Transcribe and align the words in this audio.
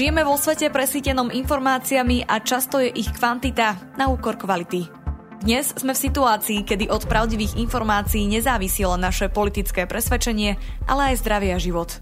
Žijeme 0.00 0.24
vo 0.24 0.40
svete 0.40 0.72
presítenom 0.72 1.28
informáciami 1.28 2.24
a 2.24 2.40
často 2.40 2.80
je 2.80 2.88
ich 2.88 3.12
kvantita 3.12 3.76
na 4.00 4.08
úkor 4.08 4.40
kvality. 4.40 4.88
Dnes 5.44 5.76
sme 5.76 5.92
v 5.92 6.02
situácii, 6.08 6.64
kedy 6.64 6.88
od 6.88 7.04
pravdivých 7.04 7.60
informácií 7.60 8.24
nezávisí 8.24 8.80
len 8.80 9.04
naše 9.04 9.28
politické 9.28 9.84
presvedčenie, 9.84 10.56
ale 10.88 11.12
aj 11.12 11.20
zdravie 11.20 11.52
a 11.52 11.60
život. 11.60 12.00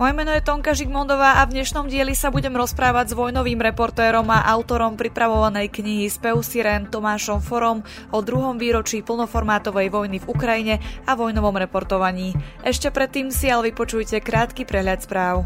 Moje 0.00 0.12
meno 0.16 0.32
je 0.32 0.40
Tonka 0.40 0.72
Žigmondová 0.72 1.36
a 1.36 1.44
v 1.44 1.60
dnešnom 1.60 1.92
dieli 1.92 2.16
sa 2.16 2.32
budem 2.32 2.56
rozprávať 2.56 3.12
s 3.12 3.18
vojnovým 3.20 3.60
reportérom 3.60 4.24
a 4.32 4.48
autorom 4.48 4.96
pripravovanej 4.96 5.68
knihy 5.68 6.08
Spev 6.08 6.40
Siren 6.40 6.88
Tomášom 6.88 7.44
Forom 7.44 7.84
o 8.08 8.24
druhom 8.24 8.56
výročí 8.56 9.04
plnoformátovej 9.04 9.92
vojny 9.92 10.24
v 10.24 10.28
Ukrajine 10.32 10.80
a 11.04 11.12
vojnovom 11.12 11.60
reportovaní. 11.60 12.32
Ešte 12.64 12.88
predtým 12.88 13.28
si 13.28 13.52
ale 13.52 13.68
vypočujte 13.68 14.16
krátky 14.24 14.64
prehľad 14.64 15.04
správ. 15.04 15.44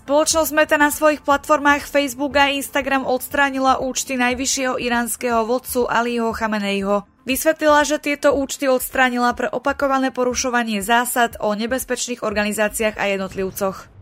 Spoločnosť 0.00 0.56
Meta 0.56 0.80
na 0.80 0.88
svojich 0.88 1.20
platformách 1.20 1.84
Facebook 1.84 2.32
a 2.40 2.48
Instagram 2.48 3.04
odstránila 3.04 3.84
účty 3.84 4.16
najvyššieho 4.16 4.80
iránskeho 4.80 5.44
vodcu 5.44 5.84
Aliho 5.84 6.32
Chameneiho. 6.32 7.04
Vysvetlila, 7.28 7.84
že 7.84 8.00
tieto 8.00 8.32
účty 8.32 8.64
odstránila 8.64 9.36
pre 9.36 9.52
opakované 9.52 10.08
porušovanie 10.08 10.80
zásad 10.80 11.36
o 11.36 11.52
nebezpečných 11.52 12.24
organizáciách 12.24 12.96
a 12.96 13.12
jednotlivcoch. 13.12 13.92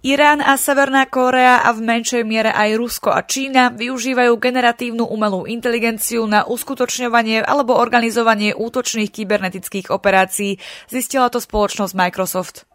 Irán 0.00 0.40
a 0.40 0.56
Severná 0.56 1.04
Kórea 1.10 1.60
a 1.60 1.74
v 1.76 1.82
menšej 1.82 2.22
miere 2.22 2.54
aj 2.54 2.78
Rusko 2.78 3.10
a 3.10 3.26
Čína 3.26 3.74
využívajú 3.74 4.30
generatívnu 4.38 5.02
umelú 5.10 5.44
inteligenciu 5.44 6.22
na 6.24 6.46
uskutočňovanie 6.46 7.42
alebo 7.42 7.76
organizovanie 7.76 8.54
útočných 8.54 9.10
kybernetických 9.10 9.90
operácií, 9.90 10.62
zistila 10.86 11.28
to 11.28 11.42
spoločnosť 11.42 11.92
Microsoft. 11.98 12.67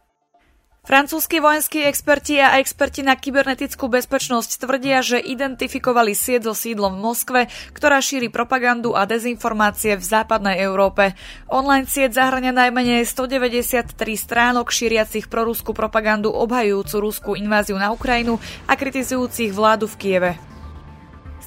Francúzski 0.83 1.39
vojenskí 1.39 1.79
experti 1.87 2.43
a 2.43 2.59
experti 2.59 3.07
na 3.07 3.15
kybernetickú 3.15 3.87
bezpečnosť 3.87 4.67
tvrdia, 4.67 4.99
že 4.99 5.15
identifikovali 5.15 6.11
sieť 6.11 6.51
so 6.51 6.53
sídlom 6.53 6.99
v 6.99 7.03
Moskve, 7.07 7.41
ktorá 7.71 8.03
šíri 8.03 8.27
propagandu 8.27 8.91
a 8.91 9.07
dezinformácie 9.07 9.95
v 9.95 10.03
západnej 10.03 10.59
Európe. 10.59 11.15
Online 11.47 11.87
sieť 11.87 12.19
zahrania 12.19 12.51
najmenej 12.51 13.07
193 13.07 13.95
stránok 13.95 14.75
šíriacich 14.75 15.31
proruskú 15.31 15.71
propagandu 15.71 16.35
obhajujúcu 16.35 16.95
ruskú 16.99 17.31
inváziu 17.39 17.79
na 17.79 17.95
Ukrajinu 17.95 18.35
a 18.67 18.75
kritizujúcich 18.75 19.55
vládu 19.55 19.87
v 19.87 19.95
Kieve. 19.95 20.52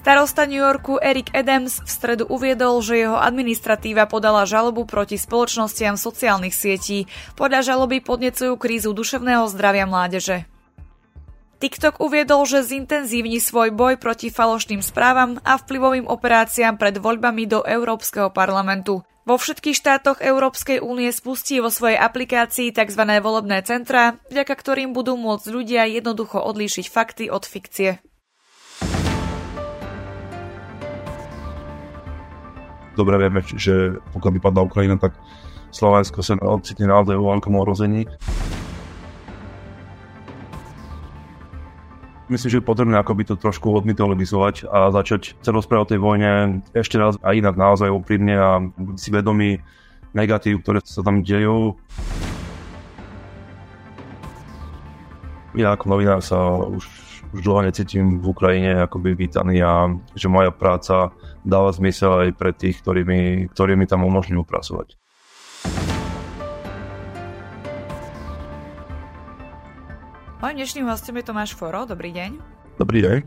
Starosta 0.06 0.46
New 0.46 0.62
Yorku 0.62 1.02
Eric 1.02 1.34
Adams 1.34 1.82
v 1.82 1.90
stredu 1.90 2.30
uviedol, 2.30 2.78
že 2.78 3.02
jeho 3.02 3.18
administratíva 3.18 4.06
podala 4.06 4.46
žalobu 4.46 4.86
proti 4.86 5.18
spoločnostiam 5.18 5.98
sociálnych 5.98 6.54
sietí. 6.54 7.10
Podľa 7.34 7.74
žaloby 7.74 7.98
podnecujú 7.98 8.54
krízu 8.54 8.94
duševného 8.94 9.50
zdravia 9.50 9.82
mládeže. 9.82 10.46
TikTok 11.58 11.98
uviedol, 11.98 12.46
že 12.46 12.62
zintenzívni 12.62 13.42
svoj 13.42 13.74
boj 13.74 13.98
proti 13.98 14.30
falošným 14.30 14.78
správam 14.78 15.42
a 15.42 15.58
vplyvovým 15.58 16.06
operáciám 16.06 16.78
pred 16.78 17.02
voľbami 17.02 17.50
do 17.50 17.66
Európskeho 17.66 18.30
parlamentu. 18.30 19.02
Vo 19.26 19.34
všetkých 19.34 19.74
štátoch 19.74 20.22
Európskej 20.22 20.86
únie 20.86 21.10
spustí 21.10 21.58
vo 21.58 21.66
svojej 21.66 21.98
aplikácii 21.98 22.70
tzv. 22.70 23.02
volebné 23.18 23.58
centra, 23.66 24.22
vďaka 24.30 24.54
ktorým 24.54 24.94
budú 24.94 25.18
môcť 25.18 25.50
ľudia 25.50 25.82
jednoducho 25.90 26.38
odlíšiť 26.38 26.86
fakty 26.94 27.26
od 27.26 27.42
fikcie. 27.42 27.98
Dobre 32.96 33.20
vieme, 33.20 33.44
že 33.44 34.00
pokiaľ 34.16 34.32
by 34.32 34.40
padla 34.40 34.66
Ukrajina, 34.66 34.96
tak 34.96 35.14
Slovensko 35.68 36.24
sa 36.24 36.40
ocitne 36.40 36.88
naozaj 36.88 37.14
vo 37.20 37.30
veľkom 37.36 37.52
ohrození. 37.60 38.08
Myslím, 42.26 42.50
že 42.50 42.58
je 42.58 42.66
potrebné 42.66 42.98
akoby 42.98 43.22
to 43.22 43.38
trošku 43.38 43.70
odmytologizovať 43.70 44.66
a 44.66 44.90
začať 44.90 45.38
sa 45.46 45.54
rozprávať 45.54 45.84
o 45.86 45.90
tej 45.94 46.00
vojne 46.02 46.30
ešte 46.74 46.98
raz 46.98 47.14
a 47.22 47.38
inak 47.38 47.54
naozaj 47.54 47.86
úprimne 47.86 48.34
a 48.34 48.58
byť 48.66 48.98
si 48.98 49.14
vedomí 49.14 49.62
negatív, 50.10 50.66
ktoré 50.66 50.82
sa 50.82 51.06
tam 51.06 51.22
dejú. 51.22 51.78
Ja 55.54 55.78
ako 55.78 55.86
novinár 55.86 56.18
sa 56.18 56.66
už 56.66 57.06
už 57.36 57.42
dlho 57.42 57.68
necítim 57.68 58.22
v 58.22 58.32
Ukrajine 58.32 58.86
akoby 58.86 59.12
vítaný 59.12 59.60
a 59.60 59.92
že 60.14 60.30
moja 60.30 60.48
práca 60.48 61.10
dáva 61.46 61.70
zmysel 61.70 62.26
aj 62.26 62.30
pre 62.34 62.50
tých, 62.50 62.82
ktorí 62.82 63.06
mi, 63.06 63.46
ktorí 63.46 63.78
mi 63.78 63.86
tam 63.86 64.02
umožňujú 64.02 64.42
pracovať. 64.42 64.98
Mojím 70.42 70.62
dnešným 70.62 70.86
hostom 70.90 71.16
je 71.16 71.24
Tomáš 71.24 71.56
Foro. 71.56 71.88
Dobrý 71.88 72.12
deň. 72.12 72.30
Dobrý 72.76 73.00
deň. 73.00 73.18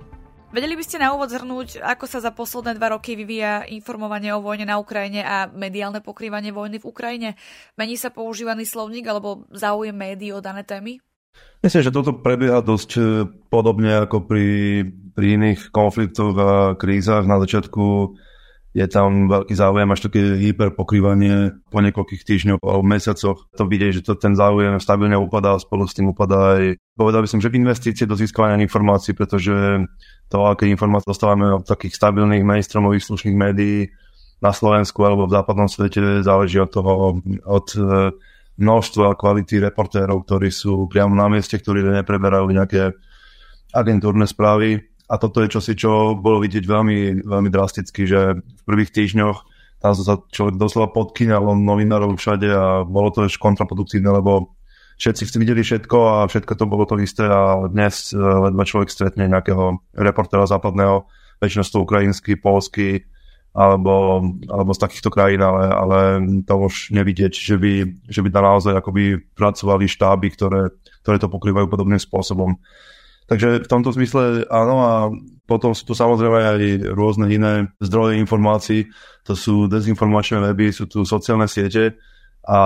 Vedeli 0.50 0.74
by 0.74 0.84
ste 0.86 0.98
na 0.98 1.14
úvod 1.14 1.30
zhrnúť, 1.30 1.78
ako 1.78 2.06
sa 2.10 2.22
za 2.22 2.34
posledné 2.34 2.74
dva 2.74 2.98
roky 2.98 3.14
vyvíja 3.14 3.70
informovanie 3.70 4.34
o 4.34 4.42
vojne 4.42 4.66
na 4.66 4.82
Ukrajine 4.82 5.22
a 5.22 5.46
mediálne 5.46 6.02
pokrývanie 6.02 6.50
vojny 6.50 6.82
v 6.82 6.90
Ukrajine? 6.90 7.30
Mení 7.78 8.02
sa 8.02 8.10
používaný 8.10 8.66
slovník 8.66 9.06
alebo 9.06 9.46
záujem 9.54 9.94
médií 9.94 10.34
o 10.34 10.42
dané 10.42 10.66
témy? 10.66 11.02
Myslím, 11.60 11.84
že 11.84 11.92
toto 11.92 12.16
prebieha 12.16 12.64
dosť 12.64 12.92
e, 12.96 13.02
podobne 13.52 14.08
ako 14.08 14.24
pri, 14.24 14.48
pri 15.12 15.28
iných 15.36 15.76
konfliktoch 15.76 16.34
a 16.40 16.52
krízach. 16.80 17.28
Na 17.28 17.36
začiatku 17.36 18.16
je 18.72 18.86
tam 18.88 19.28
veľký 19.28 19.58
záujem, 19.58 19.90
až 19.92 20.08
také 20.08 20.40
hyperpokrývanie 20.40 21.52
po 21.68 21.84
niekoľkých 21.84 22.24
týždňoch 22.24 22.62
alebo 22.64 22.86
mesiacoch. 22.88 23.52
To 23.60 23.64
vidieť, 23.68 24.00
že 24.00 24.06
to, 24.08 24.16
ten 24.16 24.40
záujem 24.40 24.80
stabilne 24.80 25.20
upadá, 25.20 25.60
spolu 25.60 25.84
s 25.84 26.00
tým 26.00 26.16
upadá 26.16 26.56
aj, 26.56 26.80
povedal 26.96 27.26
by 27.26 27.28
som, 27.28 27.44
že 27.44 27.52
investície 27.52 28.08
do 28.08 28.16
získavania 28.16 28.62
informácií, 28.64 29.12
pretože 29.12 29.84
to, 30.32 30.38
aké 30.48 30.70
informácie 30.70 31.12
dostávame 31.12 31.60
od 31.60 31.68
takých 31.68 31.98
stabilných 31.98 32.46
mainstreamových 32.46 33.04
slušných 33.04 33.36
médií 33.36 33.92
na 34.40 34.56
Slovensku 34.56 35.04
alebo 35.04 35.28
v 35.28 35.36
západnom 35.36 35.68
svete, 35.68 36.24
záleží 36.24 36.62
od 36.62 36.72
toho, 36.72 37.20
od 37.44 37.68
množstvo 38.60 39.02
a 39.10 39.18
kvality 39.18 39.64
reportérov, 39.64 40.28
ktorí 40.28 40.52
sú 40.52 40.86
priamo 40.92 41.16
na 41.16 41.32
mieste, 41.32 41.56
ktorí 41.56 41.82
nepreberajú 41.82 42.48
nejaké 42.52 42.94
agentúrne 43.74 44.28
správy. 44.28 44.84
A 45.10 45.18
toto 45.18 45.42
je 45.42 45.50
čosi, 45.50 45.74
čo 45.74 46.14
bolo 46.14 46.44
vidieť 46.44 46.64
veľmi, 46.70 47.26
veľmi 47.26 47.50
drasticky, 47.50 48.06
že 48.06 48.38
v 48.38 48.62
prvých 48.68 48.94
týždňoch 48.94 49.38
tam 49.80 49.96
sa 49.96 50.20
človek 50.20 50.60
doslova 50.60 50.92
podkýnal 50.92 51.42
novinárov 51.56 52.20
všade 52.20 52.48
a 52.52 52.84
bolo 52.84 53.16
to 53.16 53.26
ešte 53.26 53.40
kontraproduktívne, 53.40 54.12
lebo 54.12 54.60
všetci 55.00 55.40
videli 55.40 55.64
všetko 55.64 55.98
a 55.98 56.16
všetko 56.28 56.54
to 56.60 56.66
bolo 56.68 56.84
to 56.84 57.00
isté 57.00 57.24
a 57.24 57.64
dnes 57.72 58.12
eh, 58.12 58.20
ledva 58.20 58.68
človek 58.68 58.92
stretne 58.92 59.32
nejakého 59.32 59.80
reportéra 59.96 60.44
západného, 60.44 61.08
väčšinou 61.40 61.88
ukrajinský, 61.88 62.36
polský, 62.36 63.08
alebo, 63.50 64.22
alebo 64.46 64.72
z 64.78 64.80
takýchto 64.80 65.10
krajín, 65.10 65.42
ale, 65.42 65.64
ale 65.74 66.00
to 66.46 66.54
už 66.70 66.94
nevidieť, 66.94 67.34
že 67.34 67.58
by, 67.58 67.74
že 68.06 68.22
by 68.22 68.30
tam 68.30 68.46
naozaj 68.46 68.78
akoby 68.78 69.18
pracovali 69.34 69.90
štáby, 69.90 70.28
ktoré, 70.38 70.70
ktoré 71.02 71.18
to 71.18 71.34
pokrývajú 71.34 71.66
podobným 71.66 71.98
spôsobom. 71.98 72.62
Takže 73.30 73.62
v 73.66 73.70
tomto 73.70 73.94
zmysle 73.94 74.50
áno 74.50 74.76
a 74.82 74.94
potom 75.46 75.74
sú 75.78 75.86
tu 75.86 75.94
samozrejme 75.94 76.38
aj 76.38 76.60
rôzne 76.98 77.30
iné 77.30 77.70
zdroje 77.78 78.18
informácií, 78.22 78.90
to 79.26 79.38
sú 79.38 79.70
dezinformačné 79.70 80.42
weby, 80.50 80.74
sú 80.74 80.90
tu 80.90 81.06
sociálne 81.06 81.46
siete 81.46 81.98
a 82.46 82.60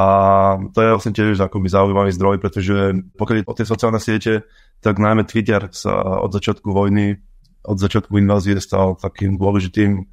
to 0.71 0.79
je 0.79 0.93
vlastne 0.95 1.15
tiež 1.15 1.35
akoby 1.43 1.67
zaujímavý 1.67 2.11
zdroj, 2.15 2.39
pretože 2.39 2.95
pokiaľ 3.19 3.43
o 3.43 3.55
tie 3.55 3.67
sociálne 3.67 3.99
siete, 3.99 4.47
tak 4.79 4.99
najmä 4.99 5.27
Twitter 5.27 5.67
sa 5.75 6.23
od 6.23 6.31
začiatku 6.31 6.71
vojny, 6.71 7.19
od 7.67 7.77
začiatku 7.79 8.15
invázie 8.15 8.55
stal 8.63 8.95
takým 8.95 9.35
dôležitým 9.35 10.07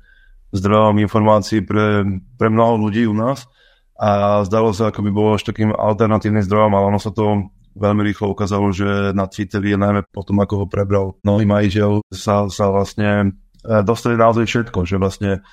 zdrojom 0.50 0.99
informácií 0.99 1.62
pre, 1.62 2.02
pre 2.35 2.49
mnoho 2.50 2.88
ľudí 2.88 3.06
u 3.06 3.14
nás 3.14 3.47
a 4.00 4.41
zdalo 4.49 4.73
sa, 4.73 4.88
ako 4.88 5.05
by 5.05 5.11
bolo 5.12 5.31
až 5.37 5.44
takým 5.47 5.76
alternatívnym 5.76 6.43
zdrojom, 6.43 6.73
ale 6.73 6.85
ono 6.88 7.00
sa 7.00 7.12
to 7.12 7.52
veľmi 7.76 8.02
rýchlo 8.02 8.32
ukázalo, 8.35 8.73
že 8.75 9.14
na 9.14 9.31
Twitteri, 9.31 9.79
najmä 9.79 10.08
potom, 10.11 10.41
ako 10.43 10.64
ho 10.64 10.67
prebral 10.67 11.05
nový 11.23 11.47
majiteľ, 11.47 12.02
sa, 12.11 12.50
sa 12.50 12.73
vlastne 12.73 13.37
e, 13.62 13.85
dostali 13.87 14.19
naozaj 14.19 14.49
všetko, 14.49 14.88
že 14.88 14.97
vlastne 14.99 15.44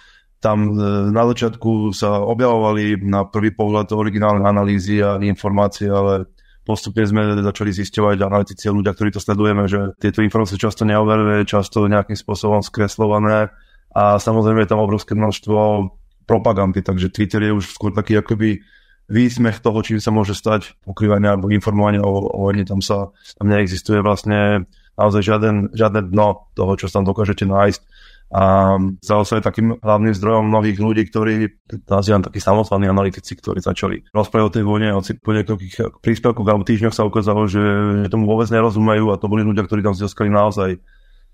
tam 0.42 0.74
e, 0.74 1.12
na 1.14 1.24
začiatku 1.30 1.94
sa 1.94 2.24
objavovali 2.24 3.04
na 3.06 3.28
prvý 3.30 3.54
pohľad 3.54 3.94
originálne 3.94 4.48
analýzy 4.48 4.98
a 5.04 5.22
informácie, 5.22 5.92
ale 5.92 6.26
postupne 6.66 7.06
sme 7.06 7.38
začali 7.38 7.70
zisťovať 7.72 8.18
analytici 8.24 8.68
ľudia, 8.68 8.92
ktorí 8.92 9.14
to 9.14 9.22
sledujeme, 9.22 9.70
že 9.70 9.94
tieto 10.02 10.26
informácie 10.26 10.60
často 10.60 10.84
neoverové, 10.84 11.46
často 11.46 11.86
nejakým 11.86 12.18
spôsobom 12.18 12.66
skreslované 12.66 13.54
a 13.98 14.22
samozrejme 14.22 14.62
je 14.62 14.70
tam 14.70 14.86
obrovské 14.86 15.18
množstvo 15.18 15.90
propagandy, 16.30 16.86
takže 16.86 17.10
Twitter 17.10 17.50
je 17.50 17.58
už 17.58 17.74
skôr 17.74 17.90
taký 17.90 18.22
akoby 18.22 18.62
výsmech 19.10 19.64
toho, 19.64 19.82
čím 19.82 19.98
sa 19.98 20.14
môže 20.14 20.38
stať 20.38 20.78
pokrývanie 20.86 21.34
alebo 21.34 21.50
informovanie 21.50 21.98
o, 21.98 22.30
o 22.30 22.40
vojne, 22.46 22.68
tam 22.68 22.84
sa 22.84 23.10
tam 23.40 23.48
neexistuje 23.50 24.04
vlastne 24.06 24.70
naozaj 25.00 25.22
žiaden, 25.24 25.56
žiadne 25.74 26.14
dno 26.14 26.46
toho, 26.54 26.78
čo 26.78 26.86
sa 26.92 27.02
tam 27.02 27.10
dokážete 27.10 27.48
nájsť. 27.48 27.82
A 28.28 28.76
stalo 29.00 29.24
sa 29.24 29.40
aj 29.40 29.48
takým 29.48 29.80
hlavným 29.80 30.12
zdrojom 30.12 30.52
mnohých 30.52 30.84
ľudí, 30.84 31.08
ktorí, 31.08 31.48
nazývam 31.88 32.28
takí 32.28 32.44
samotní 32.44 32.92
analytici, 32.92 33.40
ktorí 33.40 33.64
začali 33.64 34.04
rozprávať 34.12 34.46
o 34.52 34.56
tej 34.60 34.64
vojne, 34.68 34.92
hoci 34.92 35.16
po 35.16 35.32
niekoľkých 35.32 36.04
príspevkoch 36.04 36.44
alebo 36.44 36.68
týždňoch 36.68 36.92
sa 36.92 37.08
ukázalo, 37.08 37.48
že 37.48 37.64
tomu 38.12 38.28
vôbec 38.28 38.52
nerozumejú 38.52 39.16
a 39.16 39.20
to 39.22 39.32
boli 39.32 39.48
ľudia, 39.48 39.64
ktorí 39.64 39.80
tam 39.80 39.96
získali 39.96 40.28
naozaj 40.28 40.76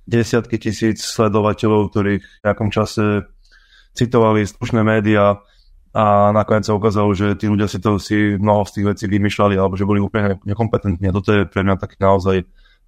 desiatky 0.07 0.59
tisíc 0.59 1.03
sledovateľov, 1.03 1.91
ktorých 1.91 2.23
v 2.23 2.43
nejakom 2.43 2.69
čase 2.69 3.23
citovali 3.93 4.43
slušné 4.43 4.81
médiá 4.83 5.39
a 5.93 6.33
nakoniec 6.33 6.65
sa 6.65 6.73
ukázalo, 6.73 7.13
že 7.13 7.37
tí 7.37 7.45
ľudia 7.45 7.69
si 7.69 7.77
to 7.77 8.01
si 8.01 8.33
mnoho 8.41 8.65
z 8.65 8.81
tých 8.81 8.85
vecí 8.89 9.05
vymýšľali 9.05 9.55
alebo 9.55 9.77
že 9.77 9.85
boli 9.85 10.01
úplne 10.01 10.41
nekompetentní. 10.41 11.05
A 11.05 11.15
toto 11.15 11.29
je 11.29 11.45
pre 11.45 11.61
mňa 11.61 11.77
taký 11.77 11.97
naozaj 12.01 12.37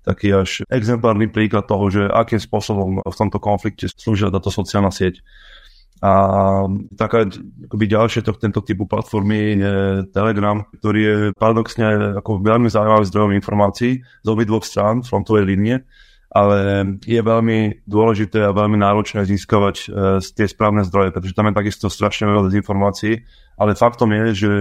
taký 0.05 0.29
až 0.37 0.61
exemplárny 0.69 1.29
príklad 1.29 1.65
toho, 1.65 1.89
že 1.89 2.05
akým 2.05 2.37
spôsobom 2.37 3.01
v 3.01 3.15
tomto 3.17 3.41
konflikte 3.41 3.89
slúžia 3.89 4.29
táto 4.29 4.53
sociálna 4.53 4.93
sieť. 4.93 5.21
A 6.05 6.11
taká 6.93 7.25
akoby 7.65 7.85
ďalšie 7.89 8.21
to, 8.21 8.37
tento 8.37 8.61
typu 8.61 8.85
platformy 8.85 9.57
je 9.57 9.73
Telegram, 10.13 10.61
ktorý 10.77 10.99
je 11.01 11.15
paradoxne 11.33 12.19
ako 12.21 12.45
veľmi 12.45 12.69
zaujímavý 12.69 13.05
zdrojom 13.09 13.33
informácií 13.33 14.05
z 14.05 14.27
obidvoch 14.27 14.61
strán 14.61 15.01
frontovej 15.01 15.49
línie, 15.49 15.81
ale 16.35 16.83
je 17.07 17.21
veľmi 17.23 17.87
dôležité 17.87 18.43
a 18.43 18.51
veľmi 18.51 18.75
náročné 18.75 19.23
získavať 19.23 19.75
e, 19.79 20.19
tie 20.19 20.47
správne 20.51 20.83
zdroje, 20.83 21.15
pretože 21.15 21.31
tam 21.31 21.47
je 21.47 21.55
takisto 21.55 21.87
strašne 21.87 22.27
veľa 22.27 22.51
dezinformácií, 22.51 23.23
ale 23.55 23.79
faktom 23.79 24.11
je, 24.11 24.25
že 24.35 24.51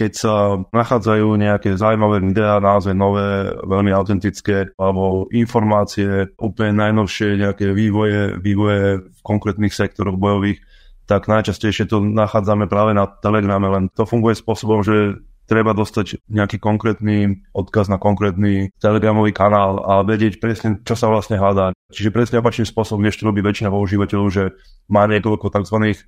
keď 0.00 0.12
sa 0.16 0.56
nachádzajú 0.72 1.28
nejaké 1.36 1.76
zaujímavé 1.76 2.24
videá, 2.24 2.56
naozaj 2.56 2.96
nové, 2.96 3.52
veľmi 3.68 3.92
autentické, 3.92 4.72
alebo 4.80 5.28
informácie, 5.28 6.32
úplne 6.40 6.72
najnovšie 6.88 7.36
nejaké 7.36 7.68
vývoje, 7.76 8.40
vývoje 8.40 9.04
v 9.04 9.20
konkrétnych 9.20 9.76
sektoroch 9.76 10.16
bojových, 10.16 10.64
tak 11.04 11.28
najčastejšie 11.28 11.84
to 11.84 12.00
nachádzame 12.00 12.64
práve 12.64 12.96
na 12.96 13.04
Telegrame, 13.20 13.68
len 13.68 13.84
to 13.92 14.08
funguje 14.08 14.40
spôsobom, 14.40 14.80
že 14.80 15.20
treba 15.50 15.74
dostať 15.74 16.22
nejaký 16.30 16.62
konkrétny 16.62 17.42
odkaz 17.50 17.90
na 17.90 17.98
konkrétny 17.98 18.70
telegramový 18.78 19.34
kanál 19.34 19.82
a 19.82 20.06
vedieť 20.06 20.38
presne, 20.38 20.78
čo 20.86 20.94
sa 20.94 21.10
vlastne 21.10 21.34
hľadá. 21.34 21.74
Čiže 21.90 22.14
presne 22.14 22.38
opačným 22.38 22.70
spôsobom, 22.70 23.02
než 23.02 23.18
to 23.18 23.26
robí 23.26 23.42
väčšina 23.42 23.66
používateľov, 23.74 24.28
že 24.30 24.54
má 24.86 25.10
niekoľko 25.10 25.50
tzv 25.50 25.98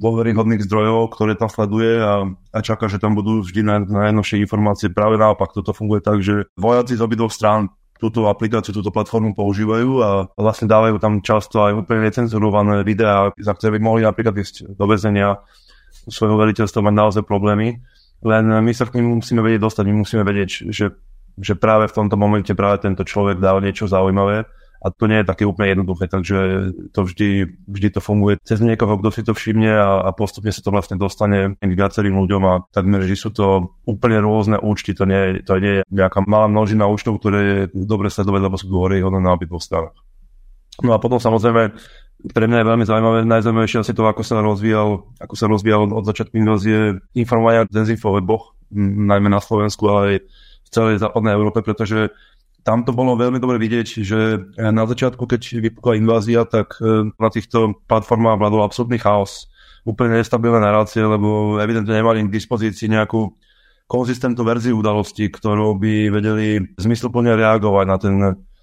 dôveryhodných 0.00 0.64
zdrojov, 0.64 1.12
ktoré 1.12 1.36
tam 1.36 1.52
sleduje 1.52 2.00
a, 2.00 2.24
a 2.28 2.58
čaká, 2.64 2.88
že 2.88 2.96
tam 2.96 3.12
budú 3.12 3.44
vždy 3.44 3.60
naj, 3.60 3.80
najnovšie 3.88 4.40
informácie. 4.40 4.88
Práve 4.88 5.20
naopak, 5.20 5.52
toto 5.52 5.76
funguje 5.76 6.00
tak, 6.00 6.24
že 6.24 6.48
vojaci 6.56 6.96
z 6.96 7.04
obidvoch 7.04 7.32
strán 7.32 7.68
túto 8.00 8.24
aplikáciu, 8.32 8.72
túto 8.72 8.88
platformu 8.88 9.36
používajú 9.36 9.90
a 10.00 10.08
vlastne 10.40 10.64
dávajú 10.64 10.96
tam 10.96 11.20
často 11.20 11.60
aj 11.60 11.84
úplne 11.84 12.08
necenzurované 12.08 12.80
videá, 12.80 13.28
za 13.36 13.52
ktoré 13.52 13.76
by 13.76 13.80
mohli 13.84 14.02
napríklad 14.08 14.40
ísť 14.40 14.72
do 14.72 14.84
väzenia 14.88 15.36
svojho 16.08 16.40
veliteľstva 16.40 16.80
mať 16.80 16.94
naozaj 16.96 17.22
problémy. 17.28 17.76
Len 18.20 18.44
my 18.60 18.72
sa 18.76 18.84
k 18.84 19.00
ním 19.00 19.20
musíme 19.20 19.40
vedieť 19.40 19.60
dostať, 19.64 19.84
my 19.88 19.96
musíme 20.04 20.22
vedieť, 20.24 20.68
že, 20.68 20.92
že 21.40 21.54
práve 21.56 21.88
v 21.88 21.96
tomto 21.96 22.20
momente 22.20 22.52
práve 22.52 22.84
tento 22.84 23.04
človek 23.04 23.40
dal 23.40 23.64
niečo 23.64 23.88
zaujímavé 23.88 24.44
a 24.80 24.88
to 24.88 25.04
nie 25.12 25.20
je 25.20 25.28
také 25.28 25.44
úplne 25.44 25.76
jednoduché, 25.76 26.08
takže 26.08 26.38
to 26.96 27.00
vždy, 27.04 27.52
vždy 27.68 27.88
to 27.92 28.00
funguje. 28.00 28.40
Cez 28.40 28.64
niekoho, 28.64 28.96
kto 28.96 29.08
si 29.12 29.20
to 29.20 29.36
všimne 29.36 29.68
a, 29.76 30.08
a 30.08 30.10
postupne 30.16 30.48
sa 30.48 30.64
to 30.64 30.72
vlastne 30.72 30.96
dostane 30.96 31.52
k 31.60 31.72
viacerým 31.76 32.16
ľuďom 32.16 32.42
a 32.48 32.64
takmer 32.72 33.04
vždy 33.04 33.16
sú 33.16 33.28
to 33.28 33.76
úplne 33.84 34.24
rôzne 34.24 34.56
účty, 34.56 34.96
to 34.96 35.04
nie, 35.04 35.44
to 35.44 35.60
nie 35.60 35.80
je 35.80 35.82
nejaká 35.92 36.24
malá 36.24 36.48
množina 36.48 36.88
účtov, 36.88 37.20
ktoré 37.20 37.40
je 37.44 37.60
dobre 37.76 38.08
sledovať, 38.08 38.40
lebo 38.40 38.56
sú 38.56 38.72
hodné 38.72 39.20
na 39.20 39.36
obidvoch 39.36 39.60
stranách. 39.60 40.00
No 40.80 40.96
a 40.96 40.98
potom 40.98 41.20
samozrejme 41.20 41.76
pre 42.20 42.44
mňa 42.44 42.58
je 42.60 42.68
veľmi 42.68 42.84
zaujímavé, 42.84 43.18
najzaujímavejšie 43.24 43.80
asi 43.80 43.92
to, 43.96 44.04
ako 44.04 44.20
sa 44.20 44.44
rozvíjal, 44.44 45.08
ako 45.16 45.34
sa 45.36 45.46
rozvíjal 45.48 45.88
od 45.88 46.04
začiatku 46.04 46.34
invázie 46.36 47.00
informovania 47.16 47.64
dezinfo 47.68 48.12
weboch, 48.12 48.56
najmä 48.72 49.32
na 49.32 49.40
Slovensku, 49.40 49.88
ale 49.88 50.00
aj 50.04 50.16
v 50.64 50.68
celej 50.70 50.96
západnej 51.02 51.34
Európe, 51.34 51.64
pretože 51.64 52.12
tam 52.60 52.84
to 52.84 52.92
bolo 52.92 53.16
veľmi 53.16 53.40
dobre 53.40 53.56
vidieť, 53.56 53.88
že 54.04 54.20
na 54.60 54.84
začiatku, 54.84 55.24
keď 55.24 55.64
vypukla 55.64 55.96
invázia, 55.96 56.44
tak 56.44 56.76
e, 56.76 57.08
na 57.16 57.28
týchto 57.32 57.80
platformách 57.88 58.36
vládol 58.36 58.68
absolútny 58.68 59.00
chaos. 59.00 59.48
Úplne 59.88 60.20
nestabilné 60.20 60.60
narácie, 60.60 61.00
lebo 61.00 61.56
evidentne 61.56 61.96
nemali 61.96 62.20
k 62.28 62.36
dispozícii 62.36 62.92
nejakú 62.92 63.32
konzistentnú 63.88 64.44
verziu 64.44 64.76
udalosti, 64.76 65.32
ktorou 65.32 65.74
by 65.80 66.12
vedeli 66.12 66.62
zmysluplne 66.76 67.32
reagovať 67.32 67.84
na 67.88 67.96
ten 67.96 68.14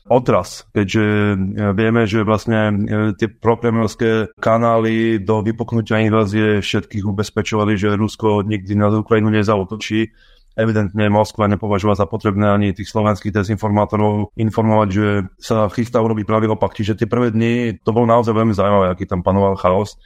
otras, 0.08 0.66
keďže 0.72 1.04
e, 1.04 1.36
vieme, 1.76 2.08
že 2.08 2.24
vlastne 2.24 2.60
e, 2.70 2.74
tie 3.16 3.28
propremorské 3.28 4.32
kanály 4.40 5.20
do 5.20 5.44
vypuknutia 5.44 6.04
invázie 6.04 6.64
všetkých 6.64 7.06
ubezpečovali, 7.06 7.76
že 7.76 8.00
Rusko 8.00 8.48
nikdy 8.48 8.74
na 8.76 8.92
Ukrajinu 8.92 9.32
nezautočí 9.32 10.12
Evidentne 10.58 11.06
Moskva 11.14 11.46
nepovažovala 11.46 12.02
za 12.02 12.10
potrebné 12.10 12.50
ani 12.50 12.68
tých 12.74 12.90
slovenských 12.90 13.30
dezinformátorov 13.30 14.34
informovať, 14.34 14.88
že 14.90 15.08
sa 15.38 15.70
chystá 15.70 16.02
urobiť 16.02 16.26
pravý 16.26 16.50
opak. 16.50 16.74
Čiže 16.74 16.98
tie 16.98 17.06
prvé 17.06 17.30
dni 17.30 17.78
to 17.86 17.94
bolo 17.94 18.10
naozaj 18.10 18.34
veľmi 18.34 18.58
zaujímavé, 18.58 18.90
aký 18.90 19.06
tam 19.06 19.22
panoval 19.22 19.54
chaos. 19.54 20.02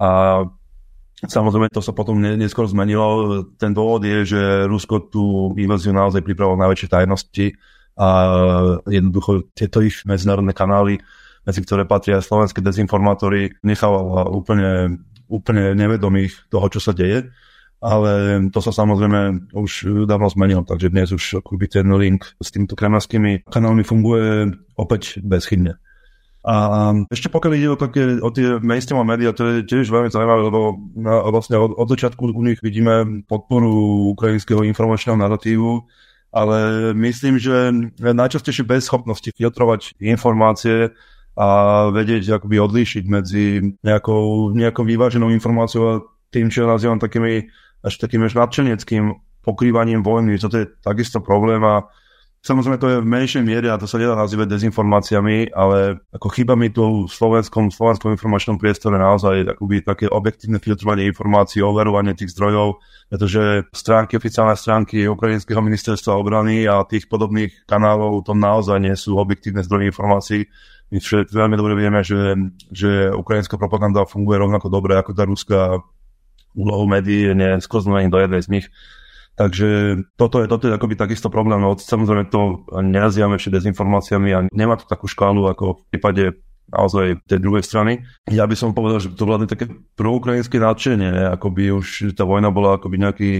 A 0.00 0.48
Samozrejme, 1.20 1.68
to 1.68 1.84
sa 1.84 1.92
potom 1.92 2.16
neskôr 2.16 2.64
zmenilo. 2.64 3.44
Ten 3.60 3.76
dôvod 3.76 4.00
je, 4.08 4.24
že 4.24 4.40
Rusko 4.64 5.12
tú 5.12 5.52
inváziu 5.60 5.92
naozaj 5.92 6.24
pripravilo 6.24 6.56
najväčšie 6.56 6.88
tajnosti 6.88 7.46
a 8.00 8.08
jednoducho 8.88 9.52
tieto 9.52 9.84
ich 9.84 10.08
medzinárodné 10.08 10.56
kanály, 10.56 11.04
medzi 11.44 11.60
ktoré 11.60 11.84
patria 11.84 12.24
slovenské 12.24 12.64
dezinformátory, 12.64 13.60
nechával 13.60 14.32
úplne, 14.32 15.04
úplne 15.28 15.76
nevedomých 15.76 16.48
toho, 16.48 16.66
čo 16.72 16.80
sa 16.80 16.96
deje 16.96 17.28
ale 17.80 18.44
to 18.52 18.60
sa 18.60 18.76
samozrejme 18.76 19.52
už 19.56 20.04
dávno 20.04 20.28
zmenilo, 20.28 20.68
takže 20.68 20.92
dnes 20.92 21.16
už 21.16 21.40
akoby 21.40 21.64
ten 21.64 21.88
link 21.96 22.28
s 22.36 22.52
týmito 22.52 22.76
kremľskými 22.76 23.48
kanálmi 23.48 23.80
funguje 23.88 24.52
opäť 24.76 25.24
bezchybne. 25.24 25.80
A 26.40 26.56
ešte 27.12 27.28
pokiaľ 27.28 27.52
ide 27.52 27.68
o, 27.68 27.76
také, 27.76 28.16
o 28.20 28.28
tie 28.32 28.56
mainstreamové 28.64 29.16
médiá, 29.16 29.36
to 29.36 29.44
je 29.44 29.68
tiež 29.68 29.92
veľmi 29.92 30.08
zaujímavé, 30.08 30.40
lebo 30.48 30.60
na, 30.96 31.20
vlastne 31.28 31.60
od, 31.60 31.76
od 31.76 31.88
začiatku 31.88 32.32
u 32.32 32.42
nich 32.44 32.64
vidíme 32.64 33.24
podporu 33.28 33.68
ukrajinského 34.16 34.64
informačného 34.64 35.20
narratívu, 35.20 35.84
ale 36.30 36.90
myslím, 36.94 37.42
že 37.42 37.74
najčastejšie 37.98 38.62
bez 38.62 38.86
schopnosti 38.86 39.26
filtrovať 39.34 39.98
informácie 39.98 40.94
a 41.34 41.48
vedieť 41.90 42.42
akoby 42.42 42.56
odlíšiť 42.58 43.04
medzi 43.06 43.74
nejakou, 43.82 44.54
nejakou 44.54 44.82
vyváženou 44.86 45.30
informáciou 45.34 45.84
a 45.86 46.02
tým, 46.30 46.50
čo 46.50 46.66
nazývam 46.66 47.02
takými 47.02 47.50
až 47.80 47.94
takým 47.96 48.28
až 48.28 48.36
nadšeneckým 48.36 49.16
pokrývaním 49.40 50.04
vojny. 50.04 50.36
Toto 50.36 50.60
je 50.60 50.68
takisto 50.84 51.24
problém 51.24 51.64
a 51.64 51.88
samozrejme 52.40 52.80
to 52.80 52.88
je 52.88 53.02
v 53.04 53.10
menšej 53.12 53.44
miere 53.44 53.68
a 53.68 53.76
to 53.76 53.84
sa 53.84 54.00
nedá 54.00 54.16
nazývať 54.16 54.48
dezinformáciami, 54.48 55.52
ale 55.52 56.00
ako 56.12 56.28
chyba 56.32 56.56
mi 56.56 56.72
tu 56.72 57.04
v 57.04 57.12
slovenskom, 57.12 57.68
slovenskom 57.68 58.16
informačnom 58.16 58.56
priestore 58.56 58.96
naozaj 58.96 59.56
akoby 59.56 59.84
také 59.84 60.06
objektívne 60.08 60.56
filtrovanie 60.56 61.08
informácií, 61.12 61.60
overovanie 61.60 62.16
tých 62.16 62.32
zdrojov, 62.32 62.80
pretože 63.12 63.68
stránky, 63.76 64.16
oficiálne 64.16 64.56
stránky 64.56 65.04
Ukrajinského 65.04 65.60
ministerstva 65.60 66.16
obrany 66.16 66.64
a 66.64 66.80
tých 66.88 67.06
podobných 67.12 67.68
kanálov 67.68 68.24
to 68.24 68.32
naozaj 68.32 68.80
nie 68.80 68.96
sú 68.96 69.20
objektívne 69.20 69.60
zdroje 69.60 69.92
informácií. 69.92 70.40
My 70.90 70.98
všetci 70.98 71.30
veľmi 71.30 71.54
dobre 71.54 71.78
vieme, 71.78 72.02
že, 72.02 72.34
že 72.74 73.14
ukrajinská 73.14 73.54
propaganda 73.60 74.02
funguje 74.08 74.42
rovnako 74.42 74.66
dobre 74.66 74.98
ako 74.98 75.10
tá 75.14 75.22
ruská 75.22 75.78
úlohou 76.54 76.86
médií 76.90 77.30
je 77.30 77.34
nesklznúť 77.36 78.10
do 78.10 78.18
jednej 78.18 78.42
z 78.42 78.48
nich. 78.50 78.66
Takže 79.40 79.96
toto 80.20 80.44
je, 80.44 80.46
toto 80.52 80.68
je 80.68 80.76
akoby 80.76 81.00
takisto 81.00 81.32
problém. 81.32 81.64
No, 81.64 81.72
samozrejme 81.72 82.28
to 82.28 82.68
nenazývame 82.76 83.40
všetky 83.40 83.56
dezinformáciami 83.56 84.28
a 84.36 84.44
nemá 84.52 84.76
to 84.76 84.84
takú 84.84 85.08
škálu 85.08 85.48
ako 85.48 85.80
v 85.80 85.84
prípade 85.96 86.24
naozaj 86.68 87.24
tej 87.24 87.40
druhej 87.40 87.64
strany. 87.64 88.04
Ja 88.28 88.44
by 88.44 88.52
som 88.52 88.76
povedal, 88.76 89.00
že 89.00 89.16
to 89.16 89.24
vládne 89.24 89.48
také 89.48 89.72
proukrajinské 89.96 90.60
nadšenie, 90.60 91.32
ako 91.40 91.56
by 91.56 91.64
už 91.72 92.12
tá 92.12 92.28
vojna 92.28 92.52
bola 92.52 92.76
akoby 92.76 93.00
nejaký, 93.00 93.30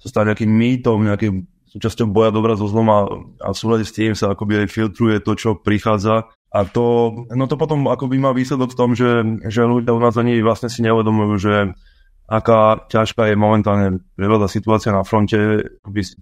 sa 0.00 0.08
stala 0.08 0.32
nejakým 0.32 0.48
mýtom, 0.48 1.04
nejakým 1.04 1.44
súčasťou 1.68 2.08
boja 2.08 2.32
dobra 2.32 2.56
so 2.56 2.64
zlom 2.64 2.88
a, 2.88 3.04
a 3.44 3.52
v 3.52 3.84
s 3.84 3.92
tým 3.92 4.16
sa 4.16 4.32
akoby 4.32 4.64
aj 4.64 4.72
filtruje 4.72 5.20
to, 5.20 5.36
čo 5.36 5.60
prichádza. 5.60 6.32
A 6.52 6.64
to, 6.64 7.12
no 7.28 7.44
to 7.44 7.60
potom 7.60 7.92
akoby 7.92 8.16
má 8.16 8.32
výsledok 8.32 8.72
v 8.72 8.78
tom, 8.80 8.90
že, 8.96 9.24
že 9.52 9.68
ľudia 9.68 9.92
u 9.92 10.00
nás 10.00 10.16
ani 10.16 10.40
vlastne 10.40 10.72
si 10.72 10.80
neuvedomujú, 10.80 11.32
že 11.36 11.54
aká 12.32 12.88
ťažká 12.88 13.28
je 13.28 13.36
momentálne 13.36 14.00
veľa 14.16 14.48
situácia 14.48 14.88
na 14.88 15.04
fronte. 15.04 15.68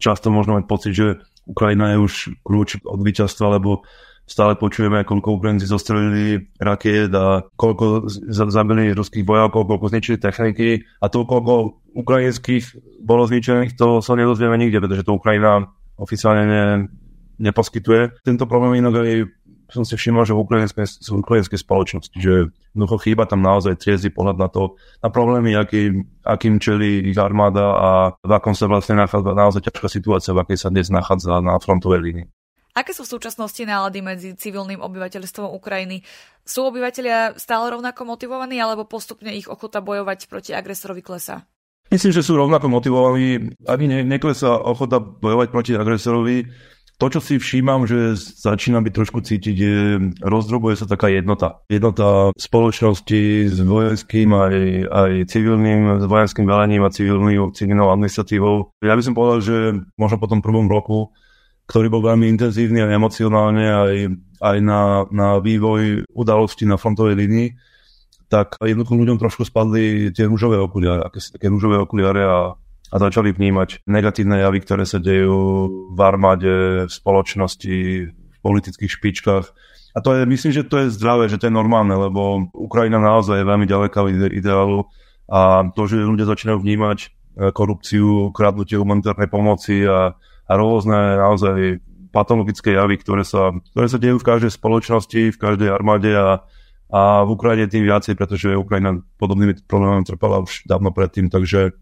Často 0.02 0.34
možno 0.34 0.58
mať 0.58 0.64
pocit, 0.66 0.92
že 0.98 1.06
Ukrajina 1.46 1.94
je 1.94 2.02
už 2.02 2.12
kľúč 2.42 2.82
od 2.82 2.98
víťazstva, 2.98 3.62
lebo 3.62 3.86
stále 4.26 4.58
počujeme, 4.58 5.06
koľko 5.06 5.38
Ukrajinci 5.38 5.66
zostrelili 5.70 6.50
rakiet 6.58 7.10
a 7.14 7.46
koľko 7.54 8.10
zabili 8.30 8.94
ruských 8.94 9.26
vojakov, 9.26 9.66
koľko 9.66 9.86
zničili 9.90 10.18
techniky 10.18 10.82
a 11.02 11.06
to, 11.10 11.26
koľko 11.26 11.82
ukrajinských 11.98 12.78
bolo 13.02 13.26
zničených, 13.26 13.74
to 13.74 13.98
sa 13.98 14.14
nedozvieme 14.14 14.54
nikde, 14.54 14.78
pretože 14.82 15.06
to 15.06 15.18
Ukrajina 15.18 15.70
oficiálne 15.98 16.44
ne, 16.46 16.62
neposkytuje. 17.42 18.22
Tento 18.22 18.46
problém 18.46 18.78
inak 18.78 19.02
aj 19.02 19.26
som 19.70 19.86
si 19.86 19.94
všimol, 19.94 20.26
že 20.26 20.34
v 20.34 20.42
ukrajinskej, 20.42 20.86
v 20.86 21.16
ukrajinskej 21.22 21.58
spoločnosti, 21.62 22.16
že 22.18 22.50
jednoducho 22.74 22.96
chýba 23.06 23.24
tam 23.26 23.40
naozaj 23.42 23.78
triezdy 23.78 24.10
pohľad 24.10 24.36
na 24.36 24.48
to, 24.50 24.74
na 25.00 25.08
problémy, 25.08 25.54
akým, 25.54 26.06
akým 26.22 26.58
čeli 26.58 27.06
ich 27.10 27.18
armáda 27.18 27.66
a 27.74 27.88
v 28.20 28.32
akom 28.34 28.54
sa 28.54 28.66
vlastne 28.66 28.98
nachádza 28.98 29.32
naozaj 29.32 29.62
ťažká 29.70 29.88
situácia, 29.88 30.34
v 30.34 30.42
akej 30.42 30.58
sa 30.58 30.68
dnes 30.68 30.90
nachádza 30.90 31.38
na 31.38 31.56
frontovej 31.58 32.02
línii. 32.02 32.26
Aké 32.70 32.94
sú 32.94 33.02
v 33.02 33.18
súčasnosti 33.18 33.58
nálady 33.66 33.98
medzi 33.98 34.30
civilným 34.38 34.78
obyvateľstvom 34.78 35.50
Ukrajiny? 35.58 36.06
Sú 36.46 36.70
obyvateľia 36.70 37.34
stále 37.34 37.74
rovnako 37.74 38.06
motivovaní 38.06 38.62
alebo 38.62 38.86
postupne 38.86 39.34
ich 39.34 39.50
ochota 39.50 39.82
bojovať 39.82 40.30
proti 40.30 40.54
agresorovi 40.54 41.02
klesá? 41.02 41.42
Myslím, 41.90 42.14
že 42.14 42.22
sú 42.22 42.38
rovnako 42.38 42.70
motivovaní. 42.70 43.50
Ani 43.66 43.90
ne, 43.90 44.06
neklesá 44.06 44.54
ochota 44.54 45.02
bojovať 45.02 45.48
proti 45.50 45.72
agresorovi. 45.74 46.46
To, 47.00 47.08
čo 47.08 47.24
si 47.24 47.40
všímam, 47.40 47.88
že 47.88 48.12
začína 48.20 48.84
byť 48.84 48.92
trošku 48.92 49.24
cítiť, 49.24 49.56
je 49.56 49.76
rozdrobuje 50.20 50.76
sa 50.76 50.84
taká 50.84 51.08
jednota. 51.08 51.64
Jednota 51.72 52.28
spoločnosti 52.36 53.48
s 53.48 53.56
vojenským 53.56 54.28
aj, 54.36 54.54
aj 54.84 55.10
civilným, 55.32 55.96
s 55.96 56.04
vojenským 56.04 56.44
velením 56.44 56.84
a 56.84 56.92
civilnou, 56.92 57.56
civilnou 57.56 57.88
administratívou. 57.88 58.76
Ja 58.84 58.92
by 58.92 59.02
som 59.02 59.16
povedal, 59.16 59.40
že 59.40 59.56
možno 59.96 60.20
po 60.20 60.28
tom 60.28 60.44
prvom 60.44 60.68
roku 60.68 61.08
ktorý 61.70 61.86
bol 61.86 62.02
veľmi 62.02 62.26
intenzívny 62.34 62.82
a 62.82 62.90
emocionálne 62.90 63.66
aj, 63.70 63.94
aj 64.42 64.56
na, 64.58 65.06
na 65.14 65.38
vývoj 65.38 66.02
udalostí 66.10 66.66
na 66.66 66.74
frontovej 66.74 67.14
línii, 67.14 67.54
tak 68.26 68.58
jednoducho 68.58 68.98
ľuďom 68.98 69.22
trošku 69.22 69.46
spadli 69.46 70.10
tie 70.10 70.26
rúžové 70.26 70.58
okuliare, 70.58 71.06
aké 71.06 71.22
také 71.22 71.46
rúžové 71.46 71.78
okuliare 71.78 72.26
a, 72.26 72.58
a 72.90 72.94
začali 72.98 73.30
vnímať 73.30 73.86
negatívne 73.86 74.42
javy, 74.42 74.58
ktoré 74.66 74.84
sa 74.84 74.98
dejú 74.98 75.66
v 75.94 76.00
armáde, 76.02 76.86
v 76.86 76.92
spoločnosti, 76.92 77.78
v 78.10 78.38
politických 78.42 78.90
špičkách. 78.90 79.46
A 79.94 79.98
to 80.02 80.14
je, 80.14 80.22
myslím, 80.26 80.52
že 80.54 80.66
to 80.66 80.86
je 80.86 80.94
zdravé, 80.94 81.26
že 81.30 81.38
to 81.38 81.50
je 81.50 81.54
normálne, 81.54 81.94
lebo 81.94 82.50
Ukrajina 82.54 82.98
naozaj 82.98 83.42
je 83.42 83.50
veľmi 83.50 83.66
ďaleká 83.66 83.98
od 84.02 84.10
ideálu 84.30 84.86
a 85.30 85.66
to, 85.74 85.86
že 85.86 86.02
ľudia 86.02 86.26
začínajú 86.26 86.58
vnímať 86.58 86.98
eh, 87.02 87.08
korupciu, 87.54 88.34
kradnutie 88.34 88.78
humanitárnej 88.78 89.30
pomoci 89.30 89.86
a 89.86 90.18
a 90.50 90.52
rôzne 90.58 90.98
naozaj 91.14 91.78
patologické 92.10 92.74
javy, 92.74 92.98
ktoré 92.98 93.22
sa, 93.22 93.54
ktoré 93.70 93.86
sa 93.86 94.02
dejú 94.02 94.18
v 94.18 94.26
každej 94.26 94.50
spoločnosti, 94.50 95.30
v 95.30 95.38
každej 95.38 95.70
armáde 95.70 96.10
a, 96.10 96.42
a 96.90 97.22
v 97.22 97.38
Ukrajine 97.38 97.70
tým 97.70 97.86
viacej, 97.86 98.18
pretože 98.18 98.58
Ukrajina 98.58 98.98
podobnými 99.22 99.62
problémami 99.70 100.02
trpela 100.02 100.42
už 100.42 100.66
dávno 100.66 100.90
predtým, 100.90 101.30
takže 101.30 101.78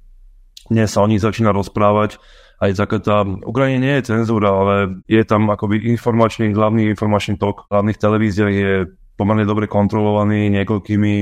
dnes 0.68 0.88
sa 0.92 1.04
o 1.04 1.10
nich 1.10 1.25
začína 1.25 1.52
rozprávať 1.52 2.20
aj 2.58 2.70
zaketa. 2.75 3.25
Ukrajine 3.46 3.78
nie 3.80 3.94
je 3.98 4.08
cenzúra, 4.14 4.50
ale 4.50 4.75
je 5.06 5.22
tam 5.22 5.48
akoby 5.48 5.88
informačný, 5.94 6.52
hlavný 6.52 6.90
informačný 6.92 7.38
tok 7.38 7.70
hlavných 7.70 7.98
televíziách 7.98 8.54
je 8.54 8.72
pomerne 9.18 9.46
dobre 9.46 9.66
kontrolovaný 9.66 10.50
niekoľkými 10.52 11.12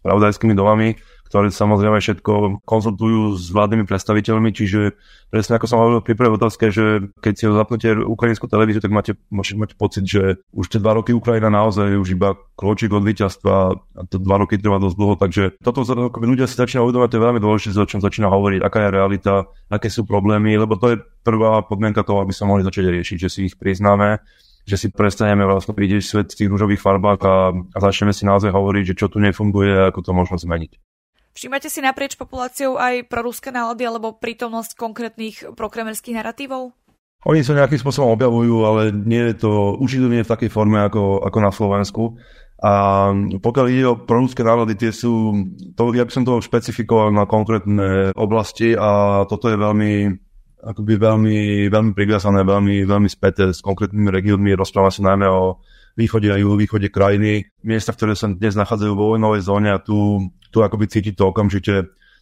spravodajskými 0.00 0.54
domami, 0.54 0.94
ktoré 1.28 1.52
samozrejme 1.52 2.00
všetko 2.00 2.64
konzultujú 2.64 3.36
s 3.36 3.52
vládnymi 3.52 3.84
predstaviteľmi, 3.84 4.50
čiže 4.56 4.96
presne 5.28 5.60
ako 5.60 5.66
som 5.68 5.78
hovoril 5.78 6.00
pri 6.00 6.16
prvej 6.16 6.36
otázke, 6.40 6.72
že 6.72 7.12
keď 7.20 7.32
si 7.36 7.44
zapnete 7.44 7.88
ukrajinskú 8.00 8.48
televíziu, 8.48 8.80
tak 8.80 8.92
máte, 8.92 9.12
môžete 9.28 9.60
mať 9.60 9.70
pocit, 9.76 10.04
že 10.08 10.40
už 10.56 10.66
tie 10.72 10.80
dva 10.80 10.96
roky 10.96 11.12
Ukrajina 11.12 11.52
naozaj 11.52 12.00
už 12.00 12.16
iba 12.16 12.34
kločík 12.56 12.88
od 12.96 13.04
víťazstva 13.04 13.54
a 13.76 14.00
to 14.08 14.16
dva 14.16 14.40
roky 14.40 14.56
trvá 14.56 14.80
dosť 14.80 14.96
dlho, 14.96 15.14
takže 15.20 15.42
toto 15.60 15.84
ľudia 16.16 16.48
si 16.48 16.56
začínajú 16.56 16.88
uvedomať, 16.88 17.08
to 17.12 17.16
je 17.20 17.26
veľmi 17.28 17.40
dôležité, 17.44 17.76
o 17.76 17.90
čom 17.90 18.00
začína 18.00 18.32
hovoriť, 18.32 18.60
aká 18.64 18.88
je 18.88 18.94
realita, 18.96 19.34
aké 19.68 19.92
sú 19.92 20.08
problémy, 20.08 20.56
lebo 20.56 20.80
to 20.80 20.96
je 20.96 21.00
prvá 21.20 21.60
podmienka 21.60 22.00
toho, 22.00 22.24
aby 22.24 22.32
sa 22.32 22.48
mohli 22.48 22.64
začať 22.64 22.88
riešiť, 22.88 23.16
že 23.20 23.28
si 23.28 23.40
ich 23.52 23.54
priznáme 23.60 24.24
že 24.68 24.76
si 24.76 24.88
prestaneme 24.92 25.48
vlastne 25.48 25.72
vidieť 25.72 26.04
svet 26.04 26.28
v 26.28 26.44
tých 26.44 26.52
rúžových 26.52 26.84
farbách 26.84 27.20
a, 27.24 27.36
a 27.56 27.78
začneme 27.80 28.12
si 28.12 28.28
naozaj 28.28 28.52
hovoriť, 28.52 28.92
že 28.92 28.98
čo 29.00 29.08
tu 29.08 29.16
nefunguje 29.16 29.72
a 29.72 29.88
ako 29.88 30.04
to 30.04 30.12
možno 30.12 30.36
zmeniť. 30.36 30.76
Všímate 31.36 31.70
si 31.70 31.78
naprieč 31.78 32.18
populáciou 32.18 32.76
aj 32.76 33.06
proruské 33.06 33.54
nálady 33.54 33.86
alebo 33.86 34.16
prítomnosť 34.16 34.74
konkrétnych 34.74 35.54
prokremerských 35.54 36.18
narratívov? 36.18 36.74
Oni 37.26 37.42
sa 37.42 37.54
nejakým 37.54 37.82
spôsobom 37.82 38.14
objavujú, 38.14 38.56
ale 38.62 38.94
nie 38.94 39.34
je 39.34 39.42
to, 39.42 39.74
určite 39.82 40.06
v 40.06 40.22
takej 40.22 40.50
forme 40.54 40.78
ako, 40.86 41.26
ako 41.26 41.38
na 41.42 41.50
Slovensku. 41.50 42.02
A 42.58 42.72
pokiaľ 43.38 43.66
ide 43.70 43.86
o 43.86 43.98
proruské 43.98 44.42
nálady, 44.42 44.74
tie 44.74 44.90
sú, 44.90 45.30
to, 45.78 45.94
ja 45.94 46.02
by 46.02 46.10
som 46.10 46.26
to 46.26 46.42
špecifikoval 46.42 47.14
na 47.14 47.26
konkrétne 47.26 48.10
oblasti 48.18 48.74
a 48.74 49.22
toto 49.30 49.46
je 49.46 49.58
veľmi, 49.58 49.92
akoby 50.62 50.94
veľmi, 50.98 51.38
veľmi 51.70 51.92
priviazané, 51.94 52.42
veľmi, 52.42 52.82
veľmi 52.82 53.10
späté 53.10 53.50
s 53.54 53.62
konkrétnymi 53.62 54.10
regiónmi. 54.10 54.58
Rozpráva 54.58 54.90
sa 54.90 55.06
najmä 55.06 55.26
o 55.30 55.62
východe 55.98 56.30
a 56.30 56.38
juhovýchode 56.38 56.94
krajiny, 56.94 57.50
miesta, 57.66 57.90
ktoré 57.90 58.14
sa 58.14 58.30
dnes 58.30 58.54
nachádzajú 58.54 58.92
vo 58.94 59.18
vojnovej 59.18 59.42
zóne 59.42 59.74
a 59.74 59.82
tu 59.82 60.30
tu 60.48 60.64
akoby 60.64 60.88
cítiť 60.88 61.14
to 61.16 61.24
okamžite 61.28 61.74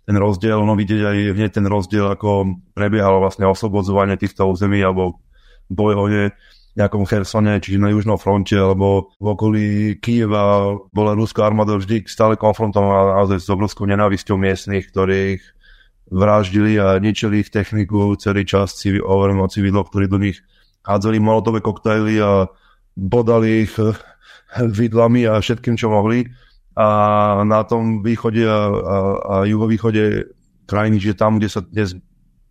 ten 0.07 0.17
rozdiel, 0.19 0.63
no 0.63 0.79
vidieť 0.79 1.03
aj 1.03 1.17
hneď 1.35 1.51
ten 1.59 1.67
rozdiel, 1.67 2.07
ako 2.07 2.59
prebiehalo 2.79 3.19
vlastne 3.19 3.47
oslobodzovanie 3.51 4.15
týchto 4.15 4.47
území 4.47 4.79
alebo 4.79 5.19
boj 5.67 6.31
nejakom 6.77 7.09
Chersone, 7.09 7.57
čiže 7.57 7.81
na 7.81 7.89
južnom 7.89 8.21
fronte, 8.21 8.53
alebo 8.53 9.17
v 9.17 9.27
okolí 9.33 9.67
Kieva 9.97 10.77
bola 10.93 11.17
ruská 11.17 11.49
armáda 11.49 11.81
vždy 11.81 12.05
stále 12.05 12.37
konfrontovaná 12.37 13.17
naozaj 13.17 13.41
s 13.41 13.49
obrovskou 13.49 13.89
nenávisťou 13.89 14.37
miestnych, 14.37 14.93
ktorých 14.93 15.41
vraždili 16.13 16.77
a 16.77 17.01
ničili 17.01 17.41
ich 17.43 17.51
techniku 17.51 18.15
celý 18.21 18.45
čas 18.45 18.77
civil, 18.77 19.09
o 19.09 19.49
civilov, 19.49 19.89
ktorí 19.89 20.07
do 20.07 20.21
nich 20.21 20.45
hádzali 20.85 21.17
molotové 21.19 21.65
koktajly 21.65 22.21
a 22.21 22.47
bodali 22.97 23.69
ich 23.69 23.77
vidlami 24.57 25.29
a 25.29 25.39
všetkým, 25.39 25.77
čo 25.77 25.93
mohli 25.93 26.27
a 26.77 26.89
na 27.49 27.65
tom 27.65 28.05
východe 28.05 28.45
a, 28.45 28.69
a, 28.69 28.97
a 29.17 29.35
juhovýchode 29.49 30.29
krajiny, 30.69 31.01
že 31.01 31.17
tam, 31.17 31.41
kde 31.41 31.49
sa 31.49 31.65
dnes 31.65 31.97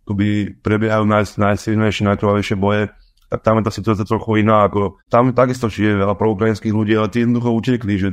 akoby 0.02 0.58
prebiehajú 0.66 1.06
naj, 1.06 1.38
najsilnejšie, 1.38 2.10
najkrvavejšie 2.10 2.56
boje, 2.58 2.90
tak 3.30 3.42
tam 3.42 3.58
je 3.58 3.66
tá 3.66 3.72
situácia 3.74 4.06
trochu 4.06 4.42
iná. 4.42 4.66
Ako, 4.66 4.98
tam 5.06 5.30
takisto 5.30 5.70
žije 5.70 6.02
veľa 6.02 6.18
proukrajinských 6.18 6.74
ľudí, 6.74 6.98
ale 6.98 7.10
tí 7.10 7.22
jednoducho 7.22 7.50
utekli, 7.54 7.94
že 7.98 8.08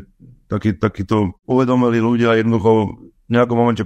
taký, 0.49 0.77
uvedomili 1.49 1.97
ľudia 1.97 2.37
jednoducho 2.37 2.93
v 3.25 3.29
nejakom 3.33 3.57
momente 3.57 3.83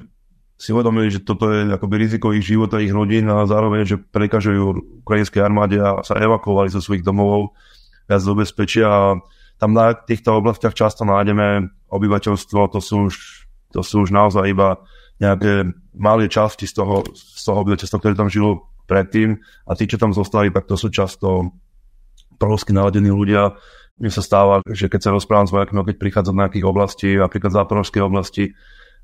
si 0.57 0.73
uvedomili, 0.73 1.13
že 1.13 1.21
toto 1.21 1.53
je 1.53 1.69
akoby 1.69 1.95
riziko 1.95 2.33
ich 2.33 2.43
života, 2.43 2.81
ich 2.81 2.91
rodín 2.91 3.29
a 3.29 3.45
zároveň, 3.45 3.85
že 3.85 3.95
prekažujú 4.01 4.99
ukrajinskej 5.05 5.45
armáde 5.45 5.77
a 5.77 6.01
sa 6.01 6.17
evakuovali 6.17 6.73
zo 6.73 6.81
svojich 6.81 7.05
domovov 7.05 7.53
viac 8.07 8.21
do 8.23 8.33
a 8.87 9.19
tam 9.57 9.73
na 9.73 9.93
týchto 9.93 10.37
oblastiach 10.37 10.73
často 10.77 11.03
nájdeme 11.03 11.69
obyvateľstvo, 11.89 12.59
to 12.71 12.79
sú 12.79 13.09
už, 13.09 13.15
to 13.73 13.81
sú 13.81 14.05
už 14.05 14.13
naozaj 14.13 14.45
iba 14.47 14.77
nejaké 15.17 15.73
malé 15.97 16.29
časti 16.29 16.69
z 16.69 16.77
toho, 16.77 17.01
z 17.09 17.41
toho 17.41 17.65
obyvateľstva, 17.65 17.97
ktoré 17.97 18.13
tam 18.13 18.29
žilo 18.29 18.69
predtým 18.85 19.41
a 19.65 19.73
tí, 19.73 19.89
čo 19.89 19.97
tam 19.97 20.13
zostali, 20.13 20.53
tak 20.53 20.69
to 20.69 20.77
sú 20.77 20.93
často 20.93 21.57
prorusky 22.37 22.71
naladení 22.71 23.09
ľudia. 23.09 23.57
Mne 23.97 24.13
sa 24.13 24.21
stáva, 24.21 24.61
že 24.69 24.93
keď 24.93 25.09
sa 25.09 25.13
rozprávam 25.13 25.49
s 25.49 25.53
vojakmi, 25.57 25.81
keď 25.89 25.97
prichádza 25.97 26.29
do 26.29 26.37
nejakých 26.37 26.65
oblastí, 26.69 27.09
napríklad 27.17 27.49
záporovskej 27.49 28.01
oblasti, 28.05 28.53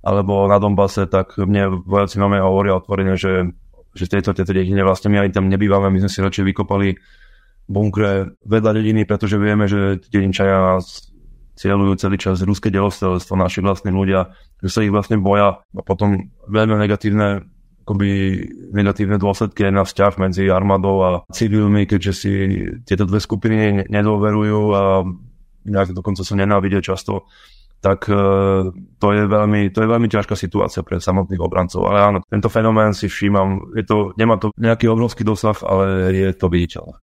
alebo 0.05 0.45
na 0.45 0.61
Donbase, 0.61 1.09
tak 1.09 1.33
mne 1.41 1.81
vojaci 1.81 2.21
máme 2.21 2.37
hovoria 2.37 2.77
otvorene, 2.77 3.17
že, 3.17 3.49
že 3.97 4.05
tieto, 4.05 4.37
tieto 4.37 4.53
dedine 4.53 4.85
vlastne 4.85 5.09
my 5.09 5.25
ani 5.25 5.31
tam 5.33 5.49
nebývame, 5.49 5.89
my 5.89 5.99
sme 6.05 6.11
si 6.13 6.21
radšej 6.21 6.45
vykopali 6.45 6.93
bunkre 7.67 8.35
vedľa 8.43 8.71
dediny, 8.75 9.07
pretože 9.07 9.39
vieme, 9.39 9.69
že 9.69 10.03
dedinčania 10.11 10.81
cieľujú 11.53 11.93
celý 12.01 12.17
čas 12.17 12.41
ruské 12.41 12.73
delostrelectvo, 12.73 13.33
naši 13.37 13.61
vlastní 13.61 13.93
ľudia, 13.93 14.33
že 14.59 14.69
sa 14.73 14.79
ich 14.81 14.89
vlastne 14.89 15.21
boja 15.21 15.61
a 15.61 15.81
potom 15.85 16.33
veľmi 16.49 16.75
negatívne 16.81 17.45
akoby 17.83 18.39
negatívne 18.71 19.19
dôsledky 19.19 19.67
na 19.67 19.83
vzťah 19.83 20.15
medzi 20.15 20.47
armádou 20.47 20.95
a 21.03 21.09
civilmi, 21.35 21.83
keďže 21.83 22.13
si 22.15 22.31
tieto 22.87 23.03
dve 23.03 23.19
skupiny 23.19 23.91
nedôverujú 23.91 24.61
a 24.71 25.03
nejak 25.67 25.91
dokonca 25.91 26.23
sa 26.23 26.33
nenávidia 26.39 26.79
často, 26.79 27.27
tak 27.83 28.07
e, 28.07 28.15
to 28.71 29.07
je, 29.11 29.23
veľmi, 29.27 29.67
to 29.75 29.83
je 29.83 29.91
veľmi 29.91 30.07
ťažká 30.07 30.39
situácia 30.39 30.79
pre 30.87 31.03
samotných 31.03 31.43
obrancov. 31.43 31.83
Ale 31.91 31.99
áno, 31.99 32.17
tento 32.23 32.47
fenomén 32.47 32.95
si 32.95 33.11
všímam, 33.11 33.75
je 33.75 33.83
to, 33.83 34.15
nemá 34.15 34.39
to 34.39 34.55
nejaký 34.55 34.87
obrovský 34.87 35.27
dosah, 35.27 35.59
ale 35.67 36.15
je 36.15 36.31
to 36.31 36.47
viditeľné. 36.47 37.02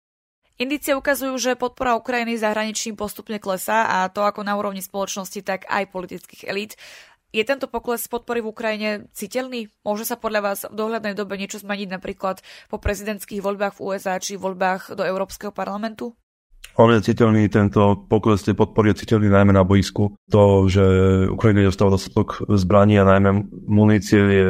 Indície 0.61 0.93
ukazujú, 0.93 1.33
že 1.41 1.57
podpora 1.57 1.97
Ukrajiny 1.97 2.37
zahraničím 2.37 2.93
postupne 2.93 3.41
klesá 3.41 3.89
a 3.89 4.05
to 4.13 4.21
ako 4.21 4.45
na 4.45 4.53
úrovni 4.53 4.85
spoločnosti, 4.85 5.41
tak 5.41 5.65
aj 5.65 5.89
politických 5.89 6.45
elít. 6.45 6.77
Je 7.33 7.41
tento 7.41 7.65
pokles 7.65 8.05
podpory 8.05 8.45
v 8.45 8.53
Ukrajine 8.53 8.89
citeľný? 9.09 9.65
Môže 9.81 10.05
sa 10.05 10.21
podľa 10.21 10.53
vás 10.53 10.59
v 10.69 10.77
dohľadnej 10.77 11.17
dobe 11.17 11.33
niečo 11.41 11.57
zmeniť 11.57 11.89
napríklad 11.89 12.45
po 12.69 12.77
prezidentských 12.77 13.41
voľbách 13.41 13.81
v 13.81 13.83
USA 13.89 14.21
či 14.21 14.37
voľbách 14.37 14.93
do 14.93 15.01
Európskeho 15.01 15.49
parlamentu? 15.49 16.13
On 16.77 16.89
je 16.93 17.01
citeľný, 17.01 17.49
tento 17.49 18.05
pokles 18.05 18.45
tej 18.45 18.53
podpory 18.53 18.93
je 18.93 19.05
citeľný 19.05 19.33
najmä 19.33 19.57
na 19.57 19.65
boisku. 19.65 20.13
To, 20.29 20.69
že 20.69 20.85
Ukrajina 21.33 21.65
dostáva 21.65 21.97
dostatok 21.97 22.45
zbraní 22.45 23.01
a 23.01 23.09
najmä 23.09 23.49
munície 23.65 24.21
je, 24.21 24.45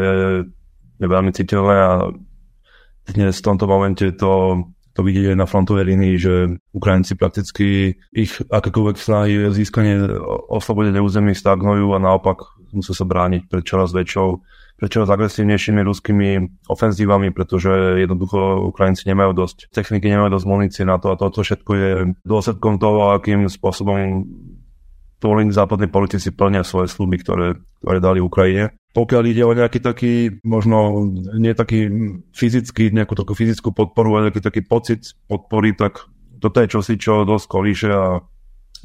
je 0.99 1.07
veľmi 1.07 1.31
citeľné 1.31 1.75
a 1.79 1.91
dnes 3.15 3.35
v 3.39 3.45
tomto 3.47 3.67
momente 3.67 4.03
to 4.15 4.59
to 4.93 5.01
vidieť 5.01 5.33
aj 5.33 5.37
na 5.37 5.49
frontovej 5.49 5.85
línii, 5.89 6.15
že 6.21 6.33
Ukrajinci 6.73 7.17
prakticky 7.17 7.97
ich 8.13 8.33
akékoľvek 8.49 8.97
snahy 8.97 9.49
získanie 9.49 10.05
oslobodenia 10.49 11.01
území 11.01 11.33
stagnujú 11.33 11.97
a 11.97 11.99
naopak 12.01 12.45
musia 12.73 12.93
sa 12.93 13.05
brániť 13.05 13.49
pred 13.49 13.63
čoraz 13.65 13.93
väčšou 13.93 14.41
pred 14.73 14.89
čoraz 14.89 15.09
agresívnejšími 15.13 15.85
ruskými 15.85 16.29
ofenzívami, 16.67 17.29
pretože 17.29 17.69
jednoducho 18.03 18.67
Ukrajinci 18.73 19.05
nemajú 19.05 19.31
dosť 19.37 19.69
techniky, 19.69 20.09
nemajú 20.09 20.33
dosť 20.33 20.47
munície 20.49 20.83
na 20.83 20.97
to 20.97 21.13
a 21.13 21.15
toto 21.15 21.45
všetko 21.45 21.71
je 21.77 21.89
dôsledkom 22.25 22.81
toho, 22.81 23.13
akým 23.15 23.45
spôsobom 23.47 24.27
západní 25.55 25.87
politici 25.87 26.35
plnia 26.35 26.67
svoje 26.67 26.91
sluby, 26.91 27.15
ktoré, 27.23 27.55
ktoré 27.79 27.97
dali 28.03 28.19
Ukrajine. 28.19 28.75
Pokiaľ 28.93 29.23
ide 29.25 29.41
o 29.41 29.57
nejaký 29.57 29.81
taký, 29.81 30.13
možno 30.45 31.09
nie 31.33 31.57
taký 31.57 31.89
fyzický, 32.29 32.93
nejakú 32.93 33.17
takú 33.17 33.33
fyzickú 33.33 33.73
podporu, 33.73 34.21
ale 34.21 34.29
nejaký 34.29 34.41
taký 34.45 34.61
pocit 34.61 35.17
podpory, 35.25 35.73
tak 35.73 36.05
toto 36.37 36.61
je 36.61 36.69
čosi, 36.69 37.01
čo 37.01 37.25
dosť 37.25 37.45
kolíše 37.49 37.89
a 37.89 38.21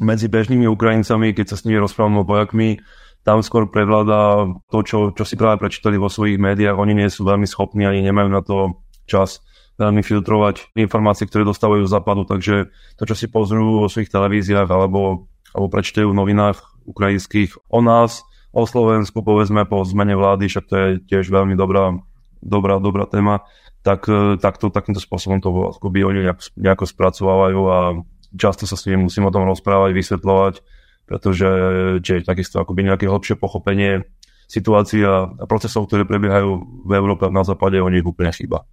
medzi 0.00 0.32
bežnými 0.32 0.64
Ukrajincami, 0.64 1.36
keď 1.36 1.52
sa 1.52 1.56
s 1.60 1.66
nimi 1.68 1.76
rozprávam 1.76 2.22
o 2.22 2.24
vojakmi, 2.24 2.80
tam 3.26 3.44
skôr 3.44 3.68
prevláda 3.68 4.48
to, 4.72 4.80
čo, 4.80 4.98
čo 5.12 5.24
si 5.28 5.36
práve 5.36 5.60
prečítali 5.60 6.00
vo 6.00 6.08
svojich 6.08 6.40
médiách. 6.40 6.78
Oni 6.78 6.96
nie 6.96 7.12
sú 7.12 7.28
veľmi 7.28 7.44
schopní, 7.44 7.84
ani 7.84 8.00
nemajú 8.00 8.28
na 8.30 8.40
to 8.40 8.80
čas 9.04 9.44
veľmi 9.76 10.02
filtrovať 10.02 10.74
informácie, 10.74 11.28
ktoré 11.28 11.44
dostávajú 11.44 11.86
z 11.86 11.94
západu, 11.94 12.26
takže 12.26 12.72
to, 12.98 13.02
čo 13.04 13.14
si 13.14 13.30
pozrú 13.30 13.84
vo 13.84 13.88
svojich 13.90 14.10
televíziách 14.10 14.66
alebo, 14.66 15.30
alebo 15.54 15.68
prečítajú 15.70 16.10
v 16.10 16.18
novinách 16.18 16.58
ukrajinských 16.88 17.68
o 17.70 17.78
nás, 17.84 18.26
o 18.52 18.62
Slovensku, 18.64 19.20
povedzme 19.20 19.68
po 19.68 19.84
zmene 19.84 20.16
vlády, 20.16 20.48
však 20.48 20.64
to 20.64 20.74
je 20.74 20.86
tiež 21.04 21.28
veľmi 21.28 21.54
dobrá, 21.54 21.96
dobrá, 22.40 22.80
dobrá 22.80 23.04
téma, 23.04 23.44
tak 23.84 24.08
e, 24.08 24.40
takto, 24.40 24.72
takýmto 24.72 25.00
spôsobom 25.00 25.38
to 25.38 25.50
akoby 25.76 26.04
oni 26.04 26.24
nejako, 26.24 26.42
nejako 26.56 26.84
spracovávajú 26.88 27.60
a 27.68 27.78
často 28.34 28.64
sa 28.64 28.76
s 28.76 28.88
nimi 28.88 29.08
musím 29.08 29.28
o 29.28 29.34
tom 29.34 29.48
rozprávať, 29.48 29.92
vysvetľovať, 29.92 30.54
pretože 31.08 31.48
tiež 32.04 32.28
takisto 32.28 32.60
akoby 32.60 32.84
nejaké 32.88 33.08
hlbšie 33.08 33.40
pochopenie 33.40 34.04
situácií 34.48 35.04
a 35.04 35.28
procesov, 35.44 35.88
ktoré 35.88 36.08
prebiehajú 36.08 36.84
v 36.88 36.92
Európe 36.96 37.28
a 37.28 37.32
na 37.32 37.44
západe, 37.44 37.76
o 37.80 37.92
nich 37.92 38.04
úplne 38.04 38.32
chýba. 38.32 38.64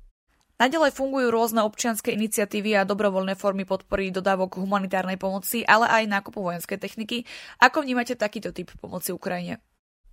Naďalej 0.56 0.96
fungujú 0.96 1.28
rôzne 1.36 1.68
občianske 1.68 2.16
iniciatívy 2.16 2.80
a 2.80 2.88
dobrovoľné 2.88 3.36
formy 3.36 3.68
podpory 3.68 4.08
dodávok 4.08 4.56
humanitárnej 4.64 5.20
pomoci, 5.20 5.68
ale 5.68 5.84
aj 5.92 6.08
nákupu 6.08 6.40
vojenskej 6.40 6.80
techniky. 6.80 7.28
Ako 7.60 7.84
vnímate 7.84 8.16
takýto 8.16 8.56
typ 8.56 8.72
pomoci 8.80 9.12
Ukrajine? 9.12 9.60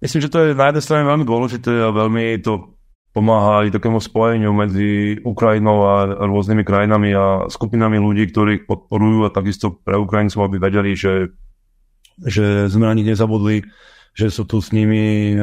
Myslím, 0.02 0.26
že 0.26 0.32
to 0.34 0.42
je 0.42 0.58
na 0.58 0.74
jednej 0.74 0.82
strane 0.82 1.06
veľmi 1.06 1.22
dôležité 1.22 1.70
a 1.86 1.94
veľmi 1.94 2.42
to 2.42 2.74
pomáha 3.14 3.62
aj 3.62 3.78
takému 3.78 4.02
spojeniu 4.02 4.50
medzi 4.50 5.14
Ukrajinou 5.22 5.78
a 5.86 5.94
rôznymi 6.26 6.66
krajinami 6.66 7.14
a 7.14 7.46
skupinami 7.46 8.02
ľudí, 8.02 8.34
ktorí 8.34 8.66
podporujú 8.66 9.28
a 9.28 9.30
takisto 9.30 9.78
pre 9.78 9.94
Ukrajincov, 9.94 10.48
aby 10.48 10.58
vedeli, 10.58 10.98
že, 10.98 11.30
že 12.18 12.66
sme 12.66 12.90
na 12.90 12.98
nezabudli, 12.98 13.62
že 14.10 14.26
sú 14.26 14.42
tu 14.42 14.58
s 14.58 14.74
nimi 14.74 15.32
e, 15.32 15.36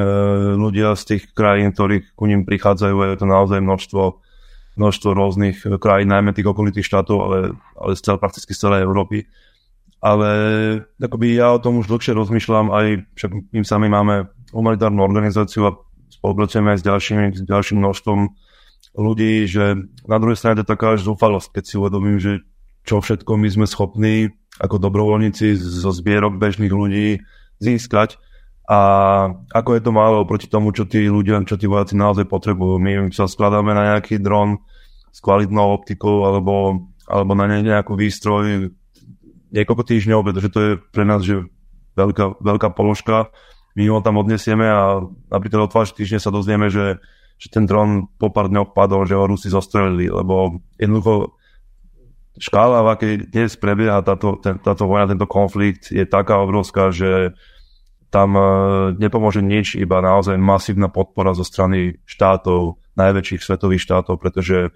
ľudia 0.59 0.91
z 0.99 1.15
tých 1.15 1.23
krajín, 1.31 1.71
ktorí 1.71 2.03
ku 2.19 2.27
ním 2.27 2.43
prichádzajú 2.43 2.95
a 2.99 3.05
je 3.13 3.17
to 3.21 3.27
naozaj 3.29 3.63
množstvo 3.63 4.01
množstvo 4.79 5.09
rôznych 5.11 5.57
krajín, 5.77 6.09
najmä 6.09 6.31
tých 6.31 6.47
okolitých 6.47 6.87
štátov, 6.87 7.17
ale, 7.19 7.37
ale 7.75 7.91
z 7.93 8.01
cel, 8.01 8.15
prakticky 8.15 8.55
z 8.55 8.61
celej 8.63 8.87
Európy. 8.87 9.27
Ale 9.99 10.29
akoby 10.95 11.35
ja 11.35 11.51
o 11.51 11.59
tom 11.59 11.83
už 11.83 11.91
dlhšie 11.91 12.15
rozmýšľam, 12.15 12.71
aj 12.71 13.03
však 13.19 13.31
my 13.51 13.67
sami 13.67 13.91
máme 13.91 14.31
humanitárnu 14.55 15.03
organizáciu 15.03 15.67
a 15.67 15.75
spolupracujeme 16.07 16.71
aj 16.71 16.79
s, 16.79 16.83
ďalšími, 16.87 17.23
s 17.35 17.43
ďalším 17.43 17.83
množstvom 17.83 18.19
ľudí, 18.95 19.43
že 19.43 19.75
na 20.07 20.17
druhej 20.17 20.39
strane 20.39 20.63
je 20.63 20.71
taká 20.71 20.95
až 20.95 21.03
zúfalosť, 21.03 21.59
keď 21.59 21.63
si 21.67 21.75
uvedomím, 21.75 22.17
že 22.17 22.39
čo 22.87 23.03
všetko 23.03 23.35
my 23.35 23.47
sme 23.51 23.67
schopní 23.67 24.31
ako 24.57 24.79
dobrovoľníci 24.79 25.59
zo 25.59 25.91
zbierok 25.91 26.39
bežných 26.39 26.71
ľudí 26.71 27.19
získať 27.59 28.17
a 28.69 28.79
ako 29.49 29.69
je 29.73 29.81
to 29.81 29.89
málo 29.89 30.29
proti 30.29 30.45
tomu, 30.45 30.69
čo 30.69 30.85
tí 30.85 31.09
ľudia, 31.09 31.41
čo 31.41 31.57
tí 31.57 31.65
vojaci 31.65 31.97
naozaj 31.97 32.29
potrebujú. 32.29 32.77
My 32.77 33.09
sa 33.09 33.25
skladáme 33.25 33.73
na 33.73 33.97
nejaký 33.97 34.21
dron 34.21 34.61
s 35.09 35.17
kvalitnou 35.25 35.73
optikou 35.73 36.29
alebo, 36.29 36.85
alebo 37.09 37.33
na 37.33 37.49
nejakú 37.49 37.97
výstroj 37.97 38.69
niekoľko 39.49 39.83
týždňov, 39.89 40.21
pretože 40.21 40.53
to 40.53 40.59
je 40.61 40.71
pre 40.93 41.01
nás 41.01 41.25
že 41.25 41.49
veľká, 41.97 42.37
veľká 42.37 42.69
položka. 42.77 43.33
My 43.73 43.89
ho 43.89 44.05
tam 44.05 44.21
odnesieme 44.21 44.69
a 44.69 45.01
napríklad 45.33 45.65
o 45.65 45.71
dva 45.73 45.89
týždne 45.89 46.21
sa 46.21 46.29
dozvieme, 46.29 46.69
že, 46.69 47.01
že 47.41 47.47
ten 47.49 47.65
dron 47.65 48.05
po 48.21 48.29
pár 48.29 48.53
dňoch 48.53 48.77
padol, 48.77 49.09
že 49.09 49.17
ho 49.17 49.25
Rusi 49.25 49.49
zostrelili, 49.49 50.13
lebo 50.13 50.61
jednoducho 50.77 51.33
škála, 52.37 52.85
v 52.85 52.91
akej 52.93 53.13
dnes 53.33 53.57
prebieha 53.57 54.05
táto, 54.05 54.37
ten, 54.37 54.61
táto 54.61 54.85
vojna, 54.85 55.09
tento 55.09 55.25
konflikt 55.25 55.89
je 55.89 56.05
taká 56.05 56.37
obrovská, 56.37 56.93
že 56.93 57.33
tam 58.09 58.33
e, 58.33 58.41
nepomôže 58.97 59.41
nič, 59.45 59.77
iba 59.77 60.01
naozaj 60.01 60.37
masívna 60.37 60.89
podpora 60.89 61.37
zo 61.37 61.45
strany 61.45 62.01
štátov, 62.09 62.81
najväčších 62.97 63.41
svetových 63.45 63.85
štátov, 63.85 64.17
pretože 64.17 64.73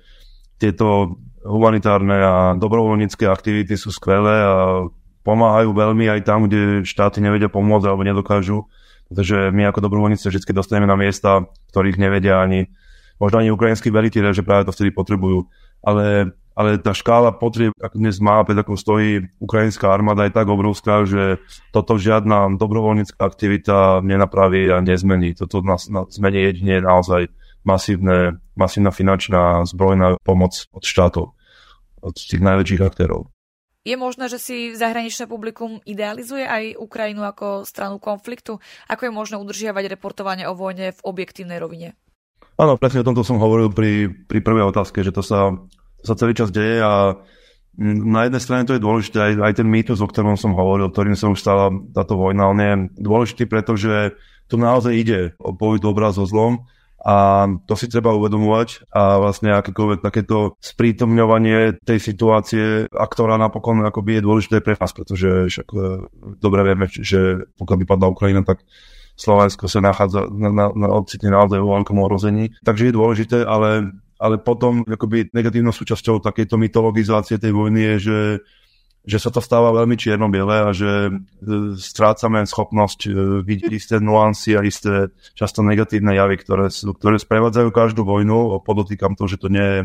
tieto 0.62 1.18
humanitárne 1.44 2.18
a 2.24 2.34
dobrovoľnícke 2.56 3.28
aktivity 3.28 3.76
sú 3.76 3.92
skvelé 3.92 4.38
a 4.40 4.88
pomáhajú 5.28 5.76
veľmi 5.76 6.08
aj 6.08 6.22
tam, 6.24 6.48
kde 6.48 6.88
štáty 6.88 7.20
nevedia 7.20 7.52
pomôcť 7.52 7.86
alebo 7.90 8.08
nedokážu, 8.08 8.70
pretože 9.12 9.52
my 9.52 9.68
ako 9.68 9.84
dobrovoľníci 9.84 10.30
vždy 10.30 10.54
dostaneme 10.56 10.88
na 10.88 10.96
miesta, 10.96 11.44
ktorých 11.74 12.00
nevedia 12.00 12.40
ani 12.40 12.72
možno 13.18 13.44
ani 13.44 13.52
ukrajinskí 13.52 13.92
veliteľe, 13.92 14.36
že 14.36 14.46
práve 14.46 14.68
to 14.68 14.76
vtedy 14.76 14.92
potrebujú. 14.92 15.48
Ale 15.84 16.36
ale 16.54 16.78
tá 16.78 16.94
škála 16.94 17.34
potrieb, 17.34 17.74
ako 17.82 17.98
dnes 17.98 18.22
má, 18.22 18.46
pred 18.46 18.58
akou 18.58 18.78
stojí 18.78 19.26
ukrajinská 19.42 19.90
armáda, 19.90 20.30
je 20.30 20.38
tak 20.38 20.48
obrovská, 20.50 21.06
že 21.06 21.42
toto 21.74 21.98
žiadna 21.98 22.58
dobrovoľnícka 22.62 23.18
aktivita 23.18 24.06
nenapraví 24.06 24.70
a 24.70 24.82
nezmení. 24.82 25.34
Toto 25.34 25.66
nás, 25.66 25.90
na, 25.90 26.06
zmení 26.10 26.46
jedine 26.54 26.86
naozaj 26.86 27.30
masívne, 27.66 28.38
masívna 28.54 28.94
finančná 28.94 29.66
zbrojná 29.66 30.22
pomoc 30.22 30.70
od 30.70 30.84
štátov, 30.86 31.34
od 32.06 32.16
tých 32.16 32.42
najväčších 32.42 32.86
aktérov. 32.86 33.34
Je 33.84 34.00
možné, 34.00 34.32
že 34.32 34.40
si 34.40 34.72
zahraničné 34.72 35.28
publikum 35.28 35.84
idealizuje 35.84 36.48
aj 36.48 36.80
Ukrajinu 36.80 37.28
ako 37.28 37.68
stranu 37.68 38.00
konfliktu? 38.00 38.64
Ako 38.88 39.12
je 39.12 39.12
možné 39.12 39.36
udržiavať 39.36 39.92
reportovanie 39.92 40.48
o 40.48 40.56
vojne 40.56 40.96
v 40.96 41.04
objektívnej 41.04 41.60
rovine? 41.60 42.00
Áno, 42.56 42.80
presne 42.80 43.04
o 43.04 43.08
tomto 43.08 43.28
som 43.28 43.44
hovoril 43.44 43.76
pri, 43.76 44.08
pri 44.08 44.40
prvej 44.40 44.72
otázke, 44.72 45.04
že 45.04 45.12
to 45.12 45.20
sa 45.20 45.52
sa 46.04 46.14
celý 46.20 46.36
čas 46.36 46.52
deje 46.52 46.84
a 46.84 47.18
na 47.80 48.30
jednej 48.30 48.42
strane 48.44 48.68
to 48.70 48.78
je 48.78 48.86
dôležité, 48.86 49.18
aj, 49.18 49.34
aj 49.42 49.54
ten 49.58 49.68
mýtus, 49.68 49.98
o 49.98 50.06
ktorom 50.06 50.38
som 50.38 50.54
hovoril, 50.54 50.94
ktorým 50.94 51.18
sa 51.18 51.34
už 51.34 51.42
stala 51.42 51.74
táto 51.90 52.14
vojna, 52.14 52.54
on 52.54 52.60
je 52.62 52.74
dôležitý, 53.02 53.50
pretože 53.50 54.14
tu 54.46 54.62
naozaj 54.62 54.94
ide 54.94 55.20
o 55.42 55.50
boj 55.50 55.82
dobrá 55.82 56.14
so 56.14 56.30
zlom 56.30 56.70
a 57.04 57.48
to 57.68 57.74
si 57.76 57.92
treba 57.92 58.16
uvedomovať 58.16 58.88
a 58.94 59.20
vlastne 59.20 59.52
akékoľvek 59.60 60.00
takéto 60.00 60.56
sprítomňovanie 60.64 61.82
tej 61.84 62.00
situácie, 62.00 62.88
a 62.88 63.06
ktorá 63.10 63.36
napokon 63.36 63.84
akoby 63.84 64.22
je 64.22 64.26
dôležité 64.26 64.56
pre 64.64 64.80
nás, 64.80 64.96
pretože 64.96 65.52
však 65.52 65.68
e, 65.74 65.78
dobre 66.40 66.64
vieme, 66.64 66.88
že 66.88 67.44
pokiaľ 67.60 67.78
by 67.84 67.86
padla 67.90 68.08
Ukrajina, 68.08 68.42
tak 68.48 68.64
Slovensko 69.14 69.70
sa 69.70 69.84
nachádza 69.84 70.26
na, 70.32 70.50
na, 70.50 70.66
na 70.74 70.88
ocitne 70.90 71.30
naozaj 71.30 71.62
vo 71.62 71.78
veľkom 71.78 72.02
ohrození. 72.02 72.56
Takže 72.66 72.90
je 72.90 72.98
dôležité, 72.98 73.38
ale 73.46 73.94
ale 74.20 74.42
potom 74.42 74.86
akoby 74.86 75.34
negatívnou 75.34 75.72
súčasťou 75.74 76.22
takejto 76.22 76.56
mytologizácie 76.60 77.42
tej 77.42 77.54
vojny 77.54 77.80
je, 77.82 77.96
že, 78.00 78.20
že 79.04 79.18
sa 79.20 79.30
to 79.34 79.44
stáva 79.44 79.74
veľmi 79.76 79.98
čierno-biele 80.00 80.56
a 80.66 80.70
že 80.72 80.92
e, 81.10 81.12
strácame 81.76 82.46
schopnosť 82.48 83.00
e, 83.08 83.12
vidieť 83.44 83.72
isté 83.74 83.96
nuancy 84.00 84.56
a 84.56 84.64
isté 84.64 85.12
často 85.36 85.66
negatívne 85.66 86.16
javy, 86.16 86.40
ktoré, 86.40 86.72
ktoré 86.72 87.18
sprevádzajú 87.20 87.70
každú 87.74 88.06
vojnu. 88.08 88.64
Podotýkam 88.64 89.18
to, 89.18 89.28
že 89.28 89.42
to 89.42 89.52
nie 89.52 89.66
je 89.66 89.80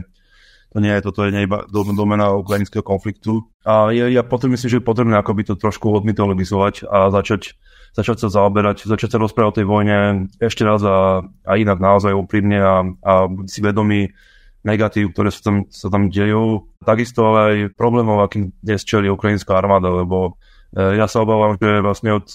to 0.68 0.85
nie 0.85 0.92
je, 0.92 1.00
toto 1.00 1.24
je 1.24 1.33
iba 1.33 1.64
domena 1.72 2.37
ukrajinského 2.37 2.85
konfliktu. 2.85 3.48
A 3.64 3.88
ja, 3.88 4.04
ja 4.12 4.20
potom 4.20 4.52
myslím, 4.52 4.68
že 4.68 4.78
je 4.81 4.85
potrebné 4.85 5.16
akoby 5.16 5.48
to 5.48 5.54
trošku 5.57 5.88
odmytologizovať 5.88 6.85
a 6.85 7.09
začať, 7.09 7.57
začať 7.96 8.16
sa 8.24 8.28
zaoberať, 8.28 8.85
začať 8.85 9.16
sa 9.16 9.18
rozprávať 9.18 9.48
o 9.48 9.57
tej 9.57 9.66
vojne 9.66 9.98
ešte 10.37 10.68
raz 10.68 10.85
a, 10.85 11.24
a 11.24 11.52
inak 11.57 11.81
naozaj 11.81 12.12
úprimne 12.12 12.61
a, 12.61 12.85
a 12.85 13.12
si 13.48 13.64
vedomí 13.64 14.12
negatív, 14.61 15.16
ktoré 15.16 15.33
sa 15.33 15.40
tam, 15.40 15.57
sa 15.72 15.88
tam 15.88 16.12
dejú. 16.12 16.68
Takisto 16.85 17.33
ale 17.33 17.40
aj 17.40 17.57
problémov, 17.72 18.20
akým 18.20 18.52
dnes 18.61 18.85
čeli 18.85 19.09
ukrajinská 19.09 19.57
armáda, 19.57 19.88
lebo 19.88 20.37
e, 20.76 21.00
ja 21.00 21.09
sa 21.09 21.24
obávam, 21.24 21.57
že 21.57 21.81
vlastne 21.81 22.20
od 22.20 22.26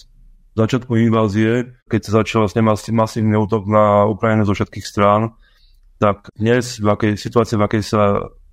začiatku 0.57 0.97
invázie, 0.97 1.69
keď 1.85 2.01
sa 2.01 2.11
začal 2.25 2.49
vlastne 2.49 2.65
masívny 2.65 3.37
útok 3.37 3.69
na 3.69 4.09
Ukrajinu 4.09 4.45
zo 4.49 4.57
všetkých 4.57 4.85
strán, 4.85 5.37
tak 5.99 6.29
dnes 6.37 6.79
v 6.79 6.87
akej 6.89 7.13
situácii, 7.17 7.55
v 7.57 7.65
akej 7.65 7.83
sa 7.83 8.01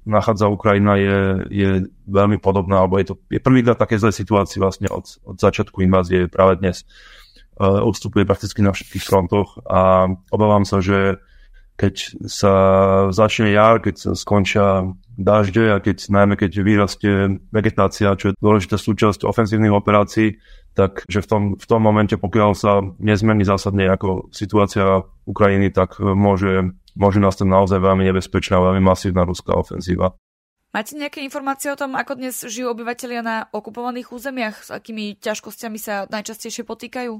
nachádza 0.08 0.48
Ukrajina, 0.48 0.96
je, 0.96 1.18
je 1.52 1.70
veľmi 2.08 2.40
podobná, 2.40 2.80
alebo 2.80 2.96
je 2.96 3.12
to 3.12 3.14
je 3.28 3.40
prvýkrát 3.40 3.76
také 3.76 4.00
zlé 4.00 4.16
situácii 4.16 4.56
vlastne 4.56 4.88
od, 4.88 5.04
od 5.28 5.36
začiatku 5.36 5.84
invázie 5.84 6.28
práve 6.28 6.60
dnes. 6.60 6.88
Uh, 7.60 7.84
odstupuje 7.84 8.24
prakticky 8.24 8.64
na 8.64 8.72
všetkých 8.72 9.04
frontoch 9.04 9.60
a 9.68 10.08
obávam 10.32 10.64
sa, 10.64 10.80
že 10.80 11.20
keď 11.76 11.94
sa 12.28 12.54
začne 13.08 13.52
jar, 13.52 13.80
keď 13.80 13.94
sa 13.96 14.10
skončia 14.12 14.84
dažde 15.16 15.72
a 15.72 15.80
keď 15.80 16.12
najmä 16.12 16.36
keď 16.36 16.52
vyrastie 16.60 17.40
vegetácia, 17.52 18.16
čo 18.16 18.32
je 18.32 18.38
dôležitá 18.40 18.76
súčasť 18.76 19.24
ofenzívnych 19.24 19.72
operácií, 19.72 20.36
tak 20.74 21.04
že 21.10 21.20
v 21.20 21.26
tom, 21.26 21.42
v 21.58 21.66
tom 21.66 21.80
momente, 21.82 22.14
pokiaľ 22.14 22.50
sa 22.54 22.80
nezmení 23.02 23.42
zásadne 23.42 23.90
ako 23.90 24.30
situácia 24.30 25.02
Ukrajiny, 25.26 25.74
tak 25.74 25.98
môže, 26.00 26.72
môže 26.94 27.18
nastať 27.18 27.46
naozaj 27.46 27.78
veľmi 27.82 28.06
nebezpečná, 28.06 28.58
veľmi 28.58 28.82
masívna 28.82 29.26
ruská 29.26 29.58
ofenzíva. 29.58 30.14
Máte 30.70 30.94
nejaké 30.94 31.26
informácie 31.26 31.74
o 31.74 31.78
tom, 31.78 31.98
ako 31.98 32.14
dnes 32.14 32.46
žijú 32.46 32.70
obyvateľia 32.70 33.22
na 33.26 33.36
okupovaných 33.50 34.14
územiach? 34.14 34.56
S 34.62 34.70
akými 34.70 35.18
ťažkosťami 35.18 35.78
sa 35.82 36.06
najčastejšie 36.06 36.62
potýkajú? 36.62 37.12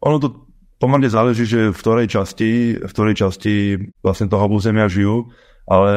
Ono 0.00 0.16
to 0.16 0.48
pomerne 0.80 1.12
záleží, 1.12 1.44
že 1.44 1.70
v 1.70 1.78
ktorej 1.78 2.08
časti, 2.08 2.80
v 2.80 2.90
ktorej 2.90 3.14
časti 3.20 3.54
vlastne 4.00 4.32
toho 4.32 4.48
územia 4.48 4.88
žijú, 4.88 5.28
ale 5.70 5.92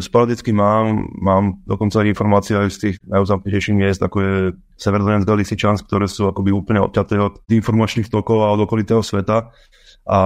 sporadicky 0.00 0.54
mám, 0.54 1.12
mám 1.20 1.60
dokonca 1.68 2.06
informácie 2.06 2.56
aj 2.56 2.68
z 2.72 2.78
tých 2.78 2.96
najúzapnejších 3.04 3.76
miest, 3.76 4.00
ako 4.00 4.16
je 4.22 4.34
Severodonetsk 4.80 5.28
a 5.28 5.36
Lysyčansk, 5.36 5.84
ktoré 5.84 6.08
sú 6.08 6.30
akoby 6.32 6.54
úplne 6.54 6.80
odťaté 6.80 7.20
od 7.20 7.42
informačných 7.52 8.08
tokov 8.08 8.40
a 8.40 8.54
od 8.56 8.64
okolitého 8.64 9.04
sveta. 9.04 9.52
A 10.08 10.18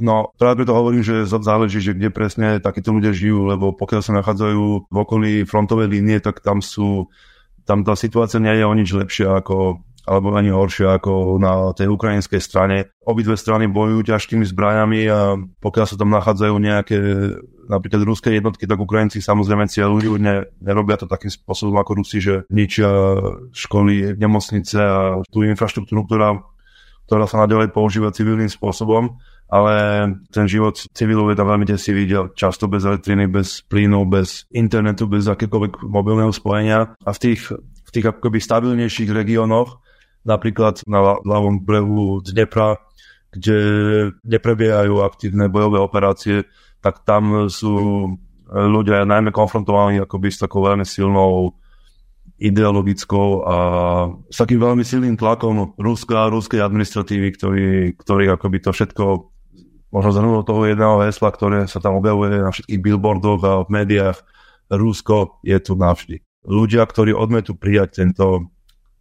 no, 0.00 0.14
práve 0.40 0.64
preto 0.64 0.72
hovorím, 0.72 1.04
že 1.04 1.28
záleží, 1.28 1.84
že 1.84 1.92
kde 1.92 2.08
presne 2.08 2.56
takíto 2.56 2.94
ľudia 2.94 3.12
žijú, 3.12 3.52
lebo 3.52 3.76
pokiaľ 3.76 4.00
sa 4.00 4.16
nachádzajú 4.16 4.88
v 4.88 4.96
okolí 4.96 5.32
frontovej 5.44 5.92
línie, 5.92 6.24
tak 6.24 6.40
tam 6.40 6.64
sú 6.64 7.10
tam 7.68 7.86
tá 7.86 7.94
situácia 7.94 8.42
nie 8.42 8.50
je 8.56 8.64
o 8.66 8.74
nič 8.74 8.90
lepšia 8.90 9.44
ako 9.44 9.84
alebo 10.08 10.32
ani 10.32 10.50
horšie 10.52 10.86
ako 11.00 11.36
na 11.36 11.70
tej 11.76 11.92
ukrajinskej 11.92 12.40
strane. 12.40 12.88
Obidve 13.04 13.36
strany 13.36 13.68
bojujú 13.68 14.10
ťažkými 14.10 14.44
zbraniami 14.48 15.00
a 15.10 15.36
pokiaľ 15.60 15.86
sa 15.86 15.96
tam 16.00 16.10
nachádzajú 16.14 16.54
nejaké 16.56 16.96
napríklad 17.70 18.02
ruské 18.02 18.34
jednotky, 18.34 18.66
tak 18.66 18.82
Ukrajinci 18.82 19.22
samozrejme 19.22 19.70
cieľujú, 19.70 20.18
ne, 20.18 20.50
nerobia 20.58 20.98
to 20.98 21.06
takým 21.06 21.30
spôsobom 21.30 21.78
ako 21.78 22.02
Rusi, 22.02 22.18
že 22.18 22.42
ničia 22.50 22.90
školy, 23.54 24.18
nemocnice 24.18 24.78
a 24.82 25.22
tú 25.30 25.46
infraštruktúru, 25.46 26.02
ktorá, 26.10 26.42
ktorá 27.06 27.24
sa 27.30 27.46
nadalej 27.46 27.70
používa 27.70 28.10
civilným 28.10 28.50
spôsobom, 28.50 29.22
ale 29.50 29.74
ten 30.30 30.46
život 30.46 30.78
civilov 30.94 31.30
je 31.30 31.38
tam 31.38 31.50
veľmi 31.50 31.66
desivý, 31.66 32.06
často 32.34 32.66
bez 32.66 32.86
elektriny, 32.86 33.26
bez 33.26 33.62
plynu, 33.66 34.06
bez 34.06 34.46
internetu, 34.50 35.06
bez 35.06 35.26
akékoľvek 35.26 35.86
mobilného 35.86 36.30
spojenia. 36.30 36.94
A 37.02 37.10
v 37.10 37.18
tých, 37.18 37.50
v 37.58 37.90
tých 37.90 38.06
akoby 38.14 38.38
stabilnejších 38.38 39.10
regiónoch 39.10 39.82
napríklad 40.26 40.84
na 40.84 41.20
ľavom 41.20 41.62
brehu 41.64 42.20
Dnepra, 42.24 42.76
kde 43.30 43.58
neprebiehajú 44.26 45.00
aktívne 45.06 45.46
bojové 45.46 45.78
operácie, 45.78 46.50
tak 46.82 47.06
tam 47.06 47.46
sú 47.46 47.72
ľudia 48.50 49.06
najmä 49.06 49.30
konfrontovaní 49.30 50.02
akoby 50.02 50.28
s 50.34 50.42
takou 50.42 50.66
veľmi 50.66 50.82
silnou 50.82 51.54
ideologickou 52.40 53.44
a 53.44 53.56
s 54.32 54.36
takým 54.40 54.58
veľmi 54.58 54.82
silným 54.82 55.14
tlakom 55.14 55.76
Ruska 55.76 56.26
a 56.26 56.32
ruskej 56.32 56.64
administratívy, 56.64 57.28
ktorý, 57.36 57.68
ktorý 58.00 58.24
akoby 58.32 58.58
to 58.64 58.72
všetko 58.72 59.28
možno 59.92 60.10
zhrnul 60.10 60.42
toho 60.46 60.64
jedného 60.64 61.04
hesla, 61.04 61.28
ktoré 61.30 61.68
sa 61.68 61.78
tam 61.84 62.00
objavuje 62.00 62.40
na 62.40 62.50
všetkých 62.50 62.80
billboardoch 62.80 63.40
a 63.44 63.52
v 63.66 63.68
médiách. 63.70 64.18
Rusko 64.70 65.42
je 65.42 65.58
tu 65.58 65.74
navždy. 65.74 66.22
Ľudia, 66.46 66.86
ktorí 66.86 67.10
odmetú 67.12 67.58
prijať 67.58 68.06
tento 68.06 68.54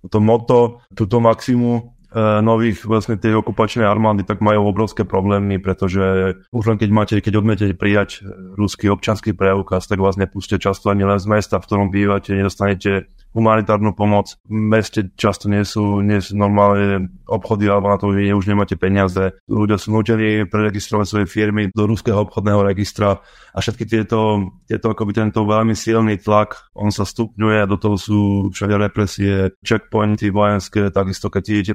to 0.09 0.19
moto, 0.19 0.79
túto 0.95 1.19
maximu 1.19 1.98
nových 2.17 2.89
vlastne 2.89 3.21
tej 3.21 3.37
okupačnej 3.37 3.85
armády, 3.85 4.25
tak 4.25 4.41
majú 4.41 4.73
obrovské 4.73 5.05
problémy, 5.05 5.61
pretože 5.61 6.01
už 6.49 6.63
len 6.65 6.77
keď 6.81 6.89
máte, 6.89 7.15
keď 7.21 7.33
odmiete 7.37 7.65
prijať 7.77 8.25
ruský 8.57 8.89
občanský 8.89 9.37
preukaz, 9.37 9.85
tak 9.85 10.01
vás 10.01 10.17
nepustia 10.17 10.57
často 10.57 10.89
ani 10.89 11.05
len 11.05 11.21
z 11.21 11.29
mesta, 11.29 11.61
v 11.61 11.65
ktorom 11.69 11.93
bývate, 11.93 12.33
nedostanete 12.33 13.13
humanitárnu 13.29 13.93
pomoc. 13.93 14.41
V 14.49 14.57
meste 14.57 15.13
často 15.13 15.53
nie 15.53 15.61
sú, 15.61 16.01
nie 16.01 16.17
sú 16.17 16.33
normálne 16.33 17.13
obchody 17.29 17.69
alebo 17.69 17.93
na 17.93 17.97
to, 18.01 18.09
že 18.09 18.33
už 18.33 18.49
nemáte 18.49 18.73
peniaze. 18.73 19.37
Ľudia 19.45 19.77
sú 19.77 19.93
nutení 19.93 20.49
preregistrovať 20.49 21.05
svoje 21.05 21.25
firmy 21.29 21.69
do 21.69 21.85
ruského 21.85 22.25
obchodného 22.25 22.65
registra 22.65 23.21
a 23.53 23.57
všetky 23.61 23.85
tieto, 23.85 24.49
tieto 24.65 24.97
akoby 24.97 25.13
tento 25.13 25.45
veľmi 25.45 25.77
silný 25.77 26.17
tlak, 26.17 26.73
on 26.73 26.89
sa 26.89 27.05
stupňuje 27.05 27.57
a 27.61 27.69
do 27.69 27.77
toho 27.77 28.01
sú 28.01 28.19
všade 28.49 28.75
represie, 28.81 29.53
checkpointy 29.61 30.33
vojenské, 30.33 30.89
takisto 30.89 31.29
keď 31.29 31.43
idete 31.53 31.73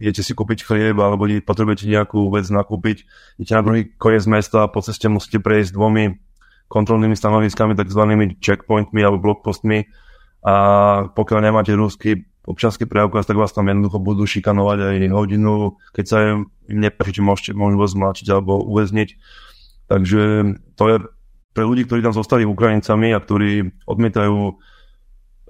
idete 0.00 0.24
si 0.24 0.32
kúpiť 0.32 0.64
chlieb 0.64 0.96
alebo 0.96 1.28
potrebujete 1.44 1.84
nejakú 1.84 2.32
vec 2.32 2.48
nakúpiť, 2.48 3.04
idete 3.36 3.54
na 3.54 3.62
druhý 3.62 3.82
koniec 4.00 4.24
mesta 4.24 4.64
a 4.64 4.72
po 4.72 4.80
ceste 4.80 5.06
musíte 5.12 5.38
prejsť 5.38 5.76
dvomi 5.76 6.16
kontrolnými 6.72 7.14
stanoviskami, 7.14 7.76
takzvanými 7.76 8.40
checkpointmi 8.40 9.00
alebo 9.04 9.20
blokpostmi 9.20 9.84
a 10.40 10.54
pokiaľ 11.12 11.38
nemáte 11.44 11.76
ruský 11.76 12.24
občanský 12.48 12.88
preukaz, 12.88 13.28
tak 13.28 13.36
vás 13.36 13.52
tam 13.52 13.68
jednoducho 13.68 14.00
budú 14.00 14.24
šikanovať 14.24 14.78
aj 14.80 14.96
hodinu, 15.12 15.76
keď 15.92 16.04
sa 16.08 16.18
im 16.24 16.48
nepáči, 16.66 17.20
či 17.20 17.20
môžete, 17.20 17.50
môžu 17.52 17.76
vás 17.76 17.92
mláčiť 17.92 18.26
alebo 18.32 18.64
uväzniť. 18.64 19.08
Takže 19.92 20.22
to 20.74 20.84
je 20.88 20.96
pre 21.52 21.64
ľudí, 21.66 21.84
ktorí 21.84 22.00
tam 22.00 22.16
zostali 22.16 22.48
Ukrajincami 22.48 23.12
a 23.12 23.20
ktorí 23.20 23.84
odmietajú 23.84 24.56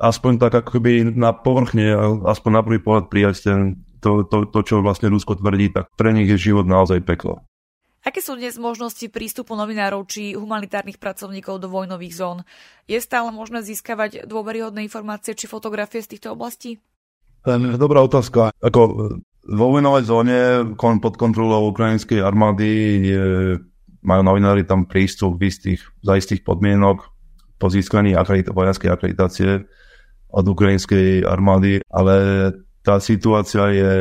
aspoň 0.01 0.33
tak 0.41 0.65
akoby 0.65 1.13
na 1.13 1.37
povrchne, 1.37 1.93
aspoň 2.25 2.51
na 2.51 2.63
prvý 2.65 2.81
pohľad 2.81 3.13
prijať 3.13 3.35
ten, 3.45 3.85
to, 4.01 4.25
to, 4.25 4.49
to, 4.49 4.61
čo 4.65 4.81
vlastne 4.81 5.13
Rusko 5.13 5.37
tvrdí, 5.37 5.71
tak 5.71 5.93
pre 5.95 6.11
nich 6.17 6.29
je 6.29 6.51
život 6.51 6.65
naozaj 6.65 7.05
peklo. 7.05 7.45
Aké 8.01 8.25
sú 8.25 8.33
dnes 8.33 8.57
možnosti 8.57 9.05
prístupu 9.13 9.53
novinárov 9.53 10.09
či 10.09 10.33
humanitárnych 10.33 10.97
pracovníkov 10.97 11.61
do 11.61 11.69
vojnových 11.69 12.17
zón? 12.17 12.39
Je 12.89 12.97
stále 12.97 13.29
možné 13.29 13.61
získavať 13.61 14.25
dôveryhodné 14.25 14.81
informácie 14.89 15.37
či 15.37 15.45
fotografie 15.45 16.01
z 16.01 16.17
týchto 16.17 16.33
oblastí? 16.33 16.81
Dobrá 17.77 18.01
otázka. 18.01 18.57
Ako 18.65 18.81
vo 19.45 19.67
vojnovej 19.69 20.05
zóne 20.09 20.39
pod 20.81 21.21
kontrolou 21.21 21.69
ukrajinskej 21.69 22.25
armády 22.25 22.69
je, 23.05 23.25
majú 24.01 24.23
novinári 24.25 24.65
tam 24.65 24.89
prístup 24.89 25.37
v 25.37 25.53
istých, 25.53 25.85
za 26.01 26.17
istých 26.17 26.41
podmienok 26.41 27.05
po 27.61 27.69
získaní 27.69 28.17
akredit- 28.17 28.49
vojenskej 28.49 28.89
akreditácie 28.89 29.69
od 30.33 30.45
ukrajinskej 30.49 31.21
armády, 31.29 31.85
ale 31.93 32.17
tá 32.81 32.97
situácia 33.01 33.65
je 33.73 33.95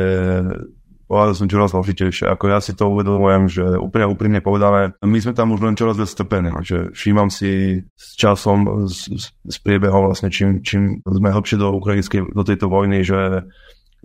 povedal 1.10 1.34
som 1.34 1.50
čoraz 1.50 1.74
zložitejšie. 1.74 2.30
Ako 2.30 2.54
ja 2.54 2.62
si 2.62 2.70
to 2.70 2.86
uvedomujem, 2.86 3.50
že 3.50 3.64
úplne 3.82 4.06
úprimne 4.06 4.38
povedané, 4.38 4.94
my 5.02 5.18
sme 5.18 5.34
tam 5.34 5.50
už 5.50 5.66
len 5.66 5.74
čoraz 5.74 5.98
viac 5.98 6.06
strpení. 6.06 6.54
Že 6.62 6.94
všímam 6.94 7.34
si 7.34 7.82
s 7.98 8.14
časom, 8.14 8.86
s, 8.86 9.10
s 9.26 9.56
priebehom 9.58 10.06
vlastne, 10.06 10.30
čím, 10.30 10.62
čím 10.62 11.02
sme 11.02 11.34
hlbšie 11.34 11.58
do 11.58 11.74
ukrajinskej, 11.74 12.30
do 12.30 12.42
tejto 12.46 12.70
vojny, 12.70 13.02
že, 13.02 13.42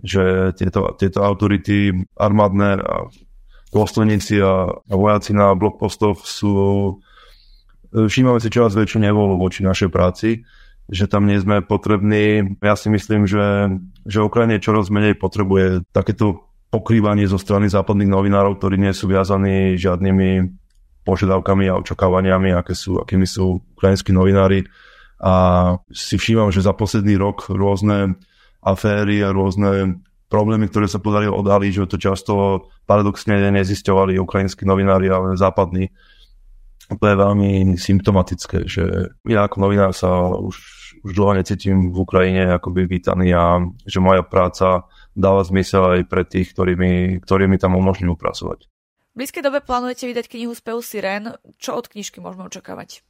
že 0.02 0.50
tieto, 0.58 0.98
tieto 0.98 1.22
autority 1.22 1.94
armádne 2.18 2.82
a 2.82 3.06
dôstojníci 3.70 4.42
a, 4.42 4.66
a 4.74 4.94
vojaci 4.98 5.30
na 5.30 5.54
blokpostoch 5.54 6.26
sú 6.26 6.54
všímame 7.94 8.42
si 8.42 8.50
čoraz 8.50 8.74
väčšiu 8.74 8.98
nevolu 8.98 9.38
voči 9.38 9.62
našej 9.62 9.94
práci 9.94 10.42
že 10.86 11.10
tam 11.10 11.26
nie 11.26 11.38
sme 11.42 11.66
potrební. 11.66 12.56
Ja 12.62 12.78
si 12.78 12.86
myslím, 12.90 13.26
že, 13.26 13.74
že 14.06 14.22
Ukrajine 14.22 14.62
čoraz 14.62 14.86
menej 14.86 15.18
potrebuje 15.18 15.82
takéto 15.90 16.46
pokrývanie 16.70 17.26
zo 17.26 17.38
strany 17.38 17.66
západných 17.70 18.10
novinárov, 18.10 18.58
ktorí 18.58 18.78
nie 18.78 18.94
sú 18.94 19.10
viazaní 19.10 19.74
žiadnymi 19.78 20.50
požiadavkami 21.06 21.70
a 21.70 21.78
očakávaniami, 21.78 22.50
aké 22.54 22.74
sú, 22.74 22.98
akými 22.98 23.26
sú 23.26 23.62
ukrajinskí 23.78 24.10
novinári. 24.10 24.66
A 25.22 25.74
si 25.88 26.18
všímam, 26.18 26.50
že 26.50 26.66
za 26.66 26.74
posledný 26.76 27.16
rok 27.16 27.48
rôzne 27.48 28.18
aféry 28.60 29.22
a 29.22 29.30
rôzne 29.30 30.02
problémy, 30.26 30.66
ktoré 30.66 30.90
sa 30.90 30.98
podarili 30.98 31.30
odhaliť, 31.30 31.70
že 31.72 31.90
to 31.90 31.98
často 32.02 32.32
paradoxne 32.84 33.38
nezisťovali 33.54 34.18
ukrajinskí 34.18 34.66
novinári, 34.66 35.06
ale 35.06 35.38
západní. 35.38 35.94
To 36.86 37.02
je 37.02 37.16
veľmi 37.18 37.74
symptomatické, 37.74 38.66
že 38.66 39.14
ja 39.26 39.46
ako 39.46 39.56
novinár 39.58 39.90
sa 39.94 40.30
už, 40.38 40.54
už 41.04 41.12
dlho 41.12 41.32
necítim 41.36 41.92
v 41.92 41.96
Ukrajine 42.00 42.56
akoby 42.56 42.86
vítaný 42.86 43.32
a 43.34 43.60
že 43.84 43.98
moja 44.00 44.22
práca 44.24 44.88
dáva 45.16 45.42
zmysel 45.42 46.00
aj 46.00 46.00
pre 46.08 46.22
tých, 46.28 46.52
ktorí 46.52 46.76
mi, 46.76 46.94
ktorí 47.20 47.48
mi 47.48 47.56
tam 47.56 47.74
umožňujú 47.76 48.14
pracovať. 48.16 48.68
V 49.16 49.24
blízkej 49.24 49.42
dobe 49.44 49.64
plánujete 49.64 50.04
vydať 50.04 50.28
knihu 50.28 50.52
Spev 50.52 50.84
Siren. 50.84 51.40
Čo 51.56 51.80
od 51.80 51.88
knižky 51.88 52.20
môžeme 52.20 52.44
očakávať? 52.44 53.00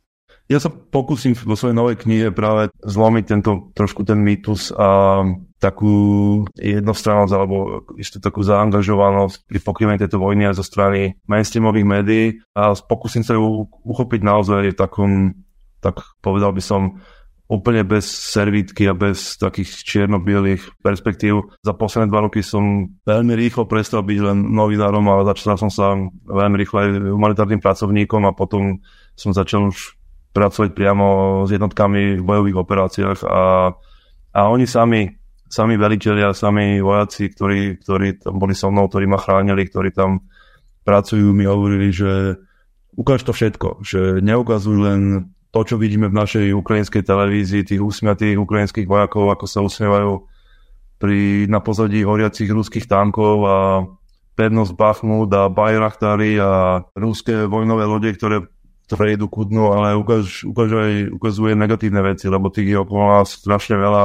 Ja 0.47 0.63
sa 0.63 0.71
pokúsim 0.71 1.35
vo 1.35 1.59
svojej 1.59 1.75
novej 1.75 1.99
knihe 1.99 2.31
práve 2.31 2.71
zlomiť 2.87 3.25
tento 3.27 3.75
trošku 3.75 4.07
ten 4.07 4.23
mýtus 4.23 4.71
a 4.71 5.23
takú 5.59 5.95
jednostrannosť 6.55 7.33
alebo 7.35 7.83
istú 7.99 8.23
takú 8.23 8.47
zaangažovanosť 8.47 9.43
pri 9.43 9.59
pokrývaní 9.59 9.99
tejto 9.99 10.23
vojny 10.23 10.47
aj 10.47 10.63
zo 10.63 10.65
strany 10.67 11.19
mainstreamových 11.27 11.87
médií 11.87 12.27
a 12.55 12.79
pokúsim 12.79 13.27
sa 13.27 13.35
ju 13.35 13.67
uchopiť 13.67 14.21
naozaj 14.23 14.71
v 14.71 14.79
takom, 14.79 15.11
tak 15.83 15.99
povedal 16.23 16.55
by 16.55 16.63
som, 16.63 17.03
úplne 17.47 17.87
bez 17.87 18.11
servítky 18.11 18.91
a 18.91 18.95
bez 18.95 19.39
takých 19.39 19.71
čierno-bielých 19.87 20.83
perspektív. 20.83 21.55
Za 21.63 21.79
posledné 21.79 22.11
dva 22.11 22.27
roky 22.27 22.43
som 22.43 22.91
veľmi 23.07 23.39
rýchlo 23.39 23.71
prestal 23.71 24.03
byť 24.03 24.19
len 24.19 24.39
novinárom, 24.51 25.07
ale 25.07 25.31
začal 25.31 25.55
som 25.55 25.71
sa 25.71 25.95
veľmi 26.27 26.57
rýchlo 26.59 26.77
aj 26.83 26.89
humanitárnym 27.15 27.63
pracovníkom 27.63 28.27
a 28.27 28.35
potom 28.35 28.83
som 29.15 29.31
začal 29.31 29.71
už 29.71 29.95
pracovať 30.35 30.75
priamo 30.75 31.07
s 31.47 31.55
jednotkami 31.55 32.21
v 32.21 32.27
bojových 32.27 32.61
operáciách 32.61 33.19
a, 33.25 33.73
a 34.37 34.41
oni 34.51 34.67
sami, 34.69 35.09
sami 35.49 35.79
veliteľia, 35.79 36.37
sami 36.37 36.83
vojaci, 36.83 37.31
ktorí, 37.31 37.81
ktorí 37.81 38.21
tam 38.27 38.43
boli 38.43 38.53
so 38.53 38.69
mnou, 38.69 38.91
ktorí 38.91 39.07
ma 39.07 39.23
chránili, 39.23 39.65
ktorí 39.65 39.95
tam 39.95 40.27
pracujú, 40.83 41.31
mi 41.31 41.47
hovorili, 41.47 41.89
že 41.95 42.37
ukáž 42.99 43.23
to 43.23 43.33
všetko, 43.33 43.87
že 43.87 44.21
neukazuj 44.21 44.77
len 44.77 45.31
to, 45.57 45.73
čo 45.73 45.77
vidíme 45.81 46.13
v 46.13 46.19
našej 46.21 46.53
ukrajinskej 46.53 47.01
televízii, 47.01 47.65
tých 47.65 47.81
úsmiatých 47.81 48.37
ukrajinských 48.37 48.85
vojakov, 48.85 49.33
ako 49.33 49.45
sa 49.49 49.65
usmievajú 49.65 50.29
pri, 51.01 51.49
na 51.49 51.65
pozadí 51.65 52.05
horiacich 52.05 52.53
ruských 52.53 52.85
tankov 52.85 53.37
a 53.49 53.57
pevnosť 54.37 54.77
Bachmut 54.77 55.33
a 55.33 55.49
Bayrachtary 55.49 56.37
a 56.37 56.85
ruské 56.93 57.49
vojnové 57.49 57.89
lode, 57.89 58.13
ktoré, 58.13 58.45
ktoré 58.85 59.17
idú 59.17 59.33
ku 59.33 59.49
dnu, 59.49 59.73
ale 59.73 59.97
ukáž, 59.97 60.45
ukáž 60.45 60.77
aj, 60.77 60.93
ukazuje 61.17 61.57
negatívne 61.57 62.05
veci, 62.05 62.29
lebo 62.29 62.53
tých 62.53 62.77
je 62.77 62.79
okolo 62.85 63.17
nás 63.17 63.33
strašne 63.33 63.81
veľa 63.81 64.03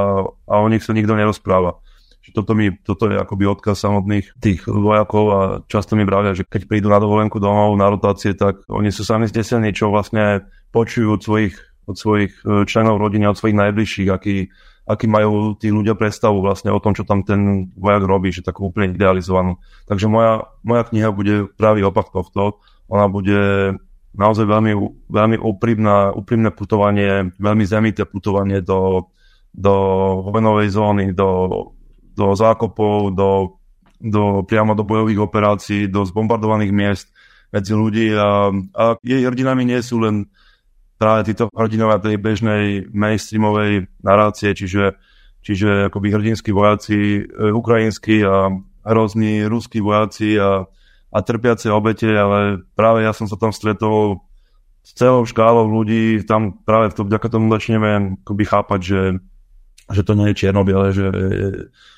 a 0.47 0.53
o 0.55 0.67
nich 0.71 0.87
sa 0.87 0.95
nikto 0.95 1.19
nerozpráva. 1.19 1.83
Že 2.23 2.31
toto, 2.31 2.51
mi, 2.55 2.71
toto 2.79 3.11
je 3.11 3.19
akoby 3.19 3.43
odkaz 3.43 3.83
samotných 3.83 4.39
tých 4.39 4.63
vojakov 4.71 5.25
a 5.35 5.39
často 5.67 5.99
mi 5.99 6.07
bravia, 6.07 6.31
že 6.31 6.47
keď 6.47 6.63
prídu 6.63 6.87
na 6.87 7.01
dovolenku 7.01 7.43
domov 7.43 7.75
na 7.75 7.91
rotácie, 7.91 8.39
tak 8.39 8.63
oni 8.71 8.87
sú 8.87 9.03
sami 9.03 9.27
zdesení, 9.27 9.75
čo 9.75 9.91
vlastne 9.91 10.47
počujú 10.71 11.19
od 11.19 11.21
svojich, 11.21 11.55
od 11.87 11.95
svojich 11.95 12.33
e, 12.43 12.65
členov 12.65 12.97
rodiny, 12.97 13.27
od 13.27 13.37
svojich 13.37 13.59
najbližších, 13.59 14.09
aký, 14.09 14.47
aký 14.87 15.05
majú 15.05 15.55
tí 15.59 15.69
ľudia 15.69 15.93
predstavu 15.93 16.41
vlastne 16.41 16.71
o 16.71 16.79
tom, 16.79 16.95
čo 16.95 17.03
tam 17.03 17.21
ten 17.21 17.71
vojak 17.75 18.03
robí, 18.07 18.31
že 18.31 18.43
takú 18.43 18.71
úplne 18.71 18.95
idealizovanú. 18.95 19.59
Takže 19.85 20.07
moja, 20.07 20.47
moja 20.63 20.83
kniha 20.87 21.09
bude 21.11 21.51
pravý 21.59 21.83
opak 21.85 22.09
tohto. 22.09 22.63
Ona 22.91 23.07
bude 23.07 23.39
naozaj 24.11 24.43
veľmi, 24.43 24.73
veľmi 25.07 25.37
úprimná, 25.39 26.11
úprimné 26.11 26.51
putovanie, 26.51 27.31
veľmi 27.39 27.63
zemité 27.63 28.03
putovanie 28.03 28.59
do, 28.59 29.11
do 29.55 29.73
vojnovej 30.27 30.67
zóny, 30.71 31.05
do, 31.15 31.71
do 32.15 32.35
zákopov, 32.35 33.15
do, 33.15 33.59
do, 33.99 34.43
priamo 34.43 34.75
do 34.75 34.83
bojových 34.83 35.19
operácií, 35.23 35.87
do 35.87 36.03
zbombardovaných 36.03 36.73
miest 36.75 37.07
medzi 37.51 37.75
ľudí 37.75 38.15
a, 38.15 38.51
a 38.51 38.83
jej 39.03 39.21
hrdinami 39.27 39.67
nie 39.67 39.79
sú 39.83 39.99
len 39.99 40.27
práve 41.01 41.33
títo 41.33 41.49
hrdinovia 41.49 41.97
tej 41.97 42.21
bežnej 42.21 42.85
mainstreamovej 42.93 43.89
narácie, 44.05 44.53
čiže, 44.53 45.01
čiže 45.41 45.89
akoby 45.89 46.13
hrdinskí 46.13 46.53
vojaci 46.53 47.25
e, 47.25 47.49
ukrajinskí 47.49 48.21
a 48.21 48.53
hrozní 48.85 49.49
ruskí 49.49 49.81
vojaci 49.81 50.37
a, 50.37 50.69
a 51.09 51.17
trpiace 51.25 51.73
obete, 51.73 52.05
ale 52.05 52.61
práve 52.77 53.01
ja 53.01 53.17
som 53.17 53.25
sa 53.25 53.33
tam 53.33 53.49
stretol 53.49 54.21
s 54.85 54.93
celou 54.93 55.25
škálou 55.25 55.65
ľudí, 55.65 56.21
tam 56.21 56.61
práve 56.61 56.93
to, 56.93 57.01
vďaka 57.01 57.27
tomu 57.33 57.49
začneme 57.49 58.21
akoby 58.21 58.43
chápať, 58.45 58.79
že, 58.85 59.01
že 59.89 60.01
to 60.05 60.13
nie 60.13 60.29
je 60.33 60.37
čierno 60.37 60.61
že 60.93 61.05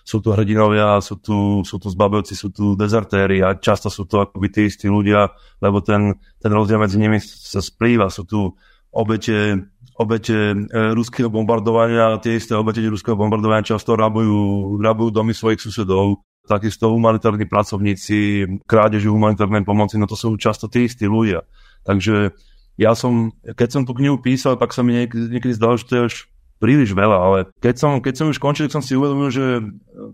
sú 0.04 0.20
tu 0.20 0.32
hrdinovia, 0.32 1.00
sú 1.04 1.20
tu, 1.20 1.64
sú 1.68 1.76
tu 1.80 1.88
zbabelci, 1.92 2.36
sú 2.36 2.52
tu 2.52 2.76
dezertéri 2.76 3.44
a 3.44 3.56
často 3.56 3.88
sú 3.88 4.08
to 4.08 4.28
akoby 4.28 4.48
tí 4.48 4.62
istí 4.68 4.92
ľudia, 4.92 5.32
lebo 5.60 5.80
ten, 5.80 6.20
ten 6.40 6.52
rozdiel 6.52 6.80
medzi 6.80 7.00
nimi 7.00 7.24
sa 7.24 7.64
splýva. 7.64 8.12
Sú 8.12 8.28
tu 8.28 8.60
obete, 8.94 9.66
obete 9.98 10.54
e, 10.54 10.56
ruského 10.94 11.28
bombardovania 11.28 12.22
tie 12.22 12.38
isté 12.38 12.54
obete 12.54 12.80
ruského 12.86 13.18
bombardovania 13.18 13.66
často 13.66 13.98
rabujú, 13.98 14.78
rabujú 14.80 15.10
domy 15.10 15.34
svojich 15.34 15.60
susedov. 15.60 16.22
Takisto 16.44 16.92
humanitárni 16.92 17.48
pracovníci, 17.48 18.46
krádeži 18.68 19.08
humanitárnej 19.08 19.64
pomoci, 19.64 19.96
no 19.96 20.06
to 20.06 20.20
sú 20.20 20.36
často 20.36 20.68
tí 20.68 20.92
istí 20.92 21.08
ľudia. 21.08 21.48
Takže 21.88 22.36
ja 22.76 22.92
som, 22.98 23.32
keď 23.44 23.70
som 23.70 23.84
tú 23.88 23.96
knihu 23.96 24.20
písal, 24.20 24.60
tak 24.60 24.76
sa 24.76 24.84
mi 24.84 24.98
niekedy, 24.98 25.30
niekedy 25.40 25.54
zdalo, 25.56 25.80
že 25.80 25.88
to 25.88 25.94
je 25.96 26.02
až 26.10 26.16
príliš 26.64 26.96
veľa, 26.96 27.18
ale 27.20 27.38
keď 27.60 27.76
som, 27.76 27.92
keď 28.00 28.14
som 28.16 28.32
už 28.32 28.40
končil, 28.40 28.72
som 28.72 28.80
si 28.80 28.96
uvedomil, 28.96 29.28
že 29.28 29.60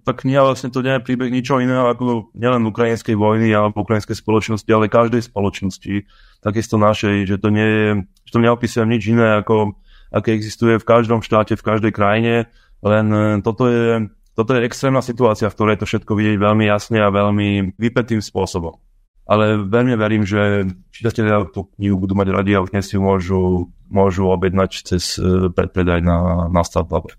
tá 0.02 0.18
kniha 0.18 0.42
vlastne 0.42 0.74
to 0.74 0.82
nie 0.82 0.98
je 0.98 1.06
príbeh 1.06 1.30
ničo 1.30 1.62
iného 1.62 1.86
ako 1.86 2.34
nielen 2.34 2.66
ukrajinskej 2.66 3.14
vojny 3.14 3.54
alebo 3.54 3.86
ukrajinskej 3.86 4.18
spoločnosti, 4.18 4.66
ale 4.74 4.90
každej 4.90 5.30
spoločnosti, 5.30 6.10
takisto 6.42 6.82
našej, 6.82 7.30
že 7.30 7.38
to 7.38 7.54
nie 7.54 7.68
je, 7.70 7.88
že 8.26 8.32
to 8.34 8.40
neopísuje 8.42 8.82
nič 8.90 9.14
iné 9.14 9.46
ako 9.46 9.78
aké 10.10 10.34
existuje 10.34 10.82
v 10.82 10.88
každom 10.90 11.22
štáte, 11.22 11.54
v 11.54 11.62
každej 11.62 11.94
krajine, 11.94 12.50
len 12.82 13.06
e, 13.14 13.46
toto 13.46 13.70
je, 13.70 14.10
toto 14.34 14.58
je 14.58 14.66
extrémna 14.66 15.06
situácia, 15.06 15.54
v 15.54 15.54
ktorej 15.54 15.78
to 15.78 15.86
všetko 15.86 16.18
vidieť 16.18 16.38
veľmi 16.42 16.66
jasne 16.66 16.98
a 16.98 17.14
veľmi 17.14 17.78
vypetým 17.78 18.18
spôsobom 18.18 18.89
ale 19.30 19.62
veľmi 19.62 19.94
verím, 19.94 20.26
že 20.26 20.66
čitatelia 20.90 21.46
tú 21.54 21.70
knihu 21.78 22.02
budú 22.02 22.18
mať 22.18 22.34
radi 22.34 22.58
a 22.58 22.66
už 22.66 22.74
dnes 22.74 22.90
si 22.90 22.98
môžu, 22.98 23.70
môžu 23.86 24.26
objednať 24.26 24.90
cez 24.90 25.22
e, 25.22 25.54
predpredaj 25.54 26.02
na, 26.02 26.50
na 26.50 26.66
Startlabe. 26.66 27.14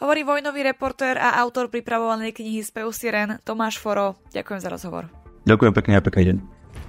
Hovorí 0.00 0.24
vojnový 0.24 0.64
reportér 0.64 1.20
a 1.20 1.38
autor 1.44 1.68
pripravovanej 1.68 2.34
knihy 2.34 2.64
Spev 2.64 2.90
Siren 2.96 3.38
Tomáš 3.44 3.76
Foro. 3.76 4.16
Ďakujem 4.32 4.60
za 4.64 4.72
rozhovor. 4.72 5.12
Ďakujem 5.44 5.72
pekne 5.76 5.94
a 6.00 6.02
pekný 6.02 6.22
deň. 6.32 6.61